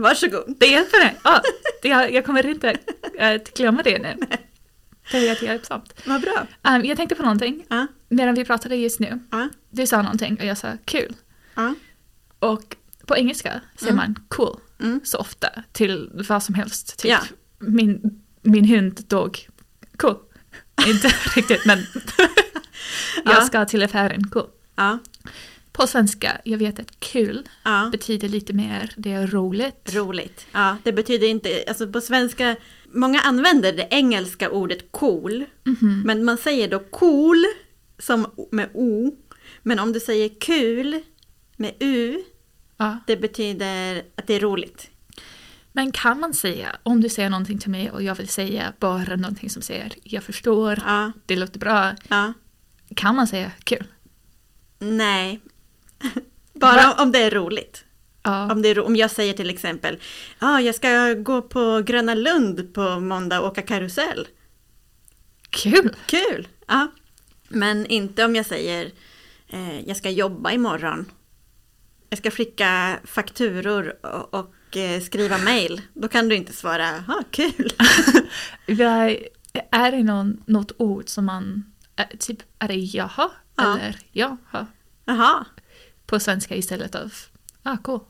varsågod. 0.00 0.54
Det 0.60 0.66
hjälper 0.66 0.98
det. 1.04 1.14
Ja, 1.24 1.42
det, 1.82 1.88
jag 1.88 2.24
kommer 2.26 2.46
inte 2.46 2.76
äh, 3.18 3.40
glömma 3.56 3.82
det 3.82 3.98
nu. 3.98 4.16
Det 5.10 5.16
är 5.18 5.22
jättehjälpsamt. 5.22 5.92
Vad 6.06 6.20
bra. 6.20 6.46
Um, 6.68 6.84
jag 6.84 6.96
tänkte 6.96 7.14
på 7.14 7.22
någonting 7.22 7.64
Ja, 7.68 7.86
medan 8.08 8.34
vi 8.34 8.44
pratade 8.44 8.76
just 8.76 9.00
nu. 9.00 9.18
ja, 9.30 9.48
Du 9.70 9.86
sa 9.86 10.02
någonting 10.02 10.36
och 10.40 10.44
jag 10.44 10.58
sa 10.58 10.68
kul. 10.84 11.14
ja. 11.54 11.74
Och 12.38 12.76
på 13.06 13.16
engelska 13.16 13.60
säger 13.76 13.92
man 13.94 14.14
cool 14.28 14.60
Mm. 14.82 15.00
så 15.04 15.18
ofta 15.18 15.48
till 15.72 16.10
vad 16.28 16.42
som 16.42 16.54
helst. 16.54 16.98
Typ 16.98 17.10
Ja. 17.10 17.18
min, 17.58 18.20
min 18.42 18.64
hund 18.64 19.04
dog. 19.08 19.48
Cool. 19.96 20.16
Inte 20.86 21.08
riktigt 21.36 21.64
men 21.66 21.78
jag 23.24 23.34
Ja. 23.36 23.40
ska 23.40 23.64
till 23.64 23.82
affären. 23.82 24.28
Cool. 24.28 24.46
På 25.72 25.86
svenska, 25.86 26.40
jag 26.44 26.58
vet 26.58 26.78
att 26.80 27.00
kul 27.00 27.48
ja. 27.64 27.88
betyder 27.92 28.28
lite 28.28 28.52
mer 28.52 28.92
det 28.96 29.12
är 29.12 29.26
roligt. 29.26 29.94
Roligt. 29.94 30.46
Ja, 30.52 30.76
det 30.82 30.92
betyder 30.92 31.26
inte, 31.26 31.64
alltså 31.68 31.92
på 31.92 32.00
svenska, 32.00 32.56
många 32.92 33.20
använder 33.20 33.72
det 33.72 33.88
engelska 33.90 34.50
ordet 34.50 34.92
cool, 34.92 35.44
Mhm. 35.64 36.02
men 36.06 36.24
man 36.24 36.38
säger 36.38 36.68
då 36.68 36.78
cool 36.78 37.44
som 37.98 38.26
med 38.52 38.68
o, 38.74 39.14
men 39.62 39.78
om 39.78 39.92
du 39.92 40.00
säger 40.00 40.28
kul 40.40 41.00
med 41.56 41.74
u, 41.80 42.22
Ja. 42.76 42.98
det 43.06 43.16
betyder 43.16 44.02
att 44.16 44.26
det 44.26 44.34
är 44.34 44.40
roligt. 44.40 44.90
Men 45.72 45.92
kan 45.92 46.20
man 46.20 46.34
säga, 46.34 46.76
om 46.82 47.00
du 47.00 47.08
säger 47.08 47.30
någonting 47.30 47.58
till 47.58 47.70
mig 47.70 47.90
och 47.90 48.02
jag 48.02 48.14
vill 48.14 48.28
säga 48.28 48.72
bara 48.78 49.16
någonting 49.16 49.50
som 49.50 49.62
säger 49.62 49.92
jag 50.02 50.22
förstår, 50.22 50.82
Ja, 50.86 51.12
det 51.26 51.36
låter 51.36 51.58
bra, 51.58 51.92
kan 52.96 53.16
man 53.16 53.26
säga 53.26 53.52
kul? 53.64 53.84
nej. 54.78 55.40
Bara 56.54 56.74
Va? 56.76 56.96
om 56.98 57.12
det 57.12 57.18
är 57.18 57.30
roligt. 57.30 57.84
Ja. 58.22 58.52
Om, 58.52 58.62
det 58.62 58.68
är, 58.68 58.80
om 58.80 58.96
jag 58.96 59.10
säger 59.10 59.32
till 59.32 59.50
exempel, 59.50 59.98
ja, 60.38 60.46
ah, 60.48 60.60
jag 60.60 60.74
ska 60.74 61.14
gå 61.14 61.42
på 61.42 61.82
Gröna 61.86 62.14
Lund 62.14 62.74
på 62.74 63.00
måndag 63.00 63.40
och 63.40 63.46
åka 63.46 63.62
karusell. 63.62 64.28
Kul! 65.50 65.96
Kul! 66.06 66.48
Ja. 66.66 66.86
Men 67.48 67.86
inte 67.86 68.24
om 68.24 68.36
jag 68.36 68.46
säger, 68.46 68.90
eh, 69.48 69.80
jag 69.88 69.96
ska 69.96 70.10
jobba 70.10 70.50
imorgon. 70.52 71.06
Jag 72.10 72.18
ska 72.18 72.30
skicka 72.30 72.98
fakturor 73.04 74.06
och, 74.06 74.34
och 74.34 74.76
eh, 74.76 75.00
skriva 75.00 75.38
mail. 75.38 75.82
Då 75.94 76.08
kan 76.08 76.28
du 76.28 76.36
inte 76.36 76.52
svara, 76.52 77.04
ja, 77.08 77.22
kul. 77.30 77.72
Vad- 78.68 79.16
Är 79.70 79.90
det 79.90 80.02
någon, 80.02 80.42
något 80.46 80.72
ord 80.76 81.08
som 81.08 81.24
man... 81.24 81.64
äh, 81.96 82.06
Typ, 82.18 82.38
är 82.58 82.68
det 82.68 82.74
jaha? 82.74 83.30
Ja. 83.56 83.78
Eller 83.78 83.96
jaha? 84.12 84.66
Jaha, 85.04 85.44
På 86.10 86.20
svenska 86.20 86.56
istället 86.56 86.94
av 86.94 87.12
ah, 87.62 87.76
cool. 87.76 88.00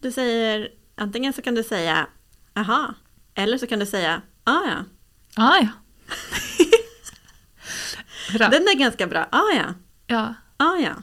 du 0.00 0.12
säger, 0.12 0.68
antingen 0.94 1.32
så 1.32 1.42
kan 1.42 1.54
du 1.54 1.62
säga, 1.62 2.06
aha, 2.54 2.94
eller 3.34 3.58
så 3.58 3.66
kan 3.66 3.78
du 3.78 3.86
säga, 3.86 4.22
ah 4.44 4.62
ja. 4.66 4.84
Ah, 5.44 5.56
ja. 5.60 5.68
Bra. 8.38 8.48
Den 8.48 8.62
är 8.62 8.78
ganska 8.78 9.06
bra, 9.06 9.28
ah 9.32 9.52
ja, 9.56 9.74
Ja. 10.06 10.34
ah 10.56 10.76
ja. 10.76 10.94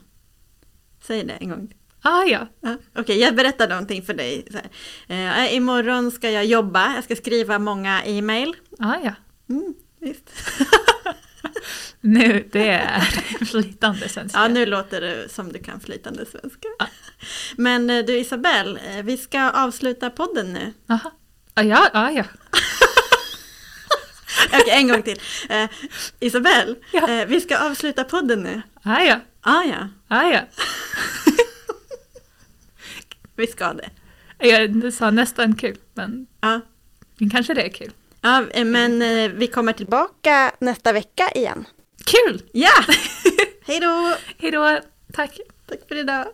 Säg 1.02 1.24
det 1.24 1.34
en 1.34 1.50
gång. 1.50 1.74
Ah, 2.02 2.24
ja. 2.24 2.48
Ja, 2.62 2.78
Okej, 2.96 3.20
jag 3.20 3.36
berättar 3.36 3.70
någonting 3.70 4.04
för 4.04 4.14
dig. 4.14 4.48
Så 4.52 4.58
här. 4.58 5.46
Eh, 5.46 5.56
imorgon 5.56 6.12
ska 6.12 6.30
jag 6.30 6.46
jobba, 6.46 6.96
jag 6.96 7.04
ska 7.04 7.16
skriva 7.16 7.60
många 7.60 8.04
e-mail. 8.04 8.56
Ah, 8.80 8.96
ja. 9.04 9.14
Mm, 9.50 9.74
visst. 10.00 10.30
Nu, 12.02 12.50
det 12.52 12.70
är 12.70 13.02
flytande 13.46 14.10
svenska. 14.10 14.40
Ja, 14.40 14.48
nu 14.48 14.66
låter 14.66 15.02
det 15.02 15.30
som 15.30 15.52
du 15.54 15.60
kan 15.60 15.80
flytande 15.80 16.26
svenska. 16.26 16.68
Ja. 16.80 16.88
Men 17.58 17.90
eh, 17.90 18.06
du 18.06 18.18
Isabelle, 18.20 18.80
eh, 18.80 19.04
vi 19.04 19.18
ska 19.18 19.50
avsluta 19.50 20.10
podden 20.10 20.54
nu. 20.54 20.74
Aha. 20.90 21.12
Ah, 21.54 21.62
ja, 21.64 21.90
ah, 21.94 22.10
ja. 22.10 22.24
Okej, 24.48 24.70
en 24.70 24.88
gång 24.88 25.02
till. 25.04 25.20
Eh, 25.50 25.70
Isabelle, 26.20 26.76
Ja. 26.92 27.10
eh, 27.10 27.26
vi 27.28 27.42
ska 27.42 27.58
avsluta 27.58 28.04
podden 28.04 28.44
nu. 28.44 28.62
Ah, 28.84 29.00
ja. 29.02 29.20
Ah, 29.42 29.64
ja, 29.64 29.90
Ah, 30.08 30.24
ja. 30.24 30.42
vi 33.36 33.48
ska 33.48 33.74
det. 33.74 33.90
Jag 34.38 34.94
sa 34.94 35.12
nästan 35.12 35.56
kul, 35.56 35.78
men, 35.94 36.28
Ja. 36.42 36.60
kanske 37.32 37.54
det 37.54 37.62
är 37.64 37.70
kul. 37.70 37.92
Ja, 38.24 38.44
eh, 38.54 38.66
men 38.66 39.02
eh, 39.02 39.32
vi 39.32 39.48
kommer 39.48 39.74
tillbaka 39.74 40.52
nästa 40.60 40.94
vecka 40.94 41.30
igen. 41.36 41.66
Kul! 42.06 42.42
Ja! 42.52 42.72
Hej 43.66 43.80
då! 43.80 44.16
Hej 44.38 44.52
då! 44.52 44.80
Tack! 45.14 45.40
Tack 45.70 45.80
för 45.88 45.96
idag. 45.96 46.26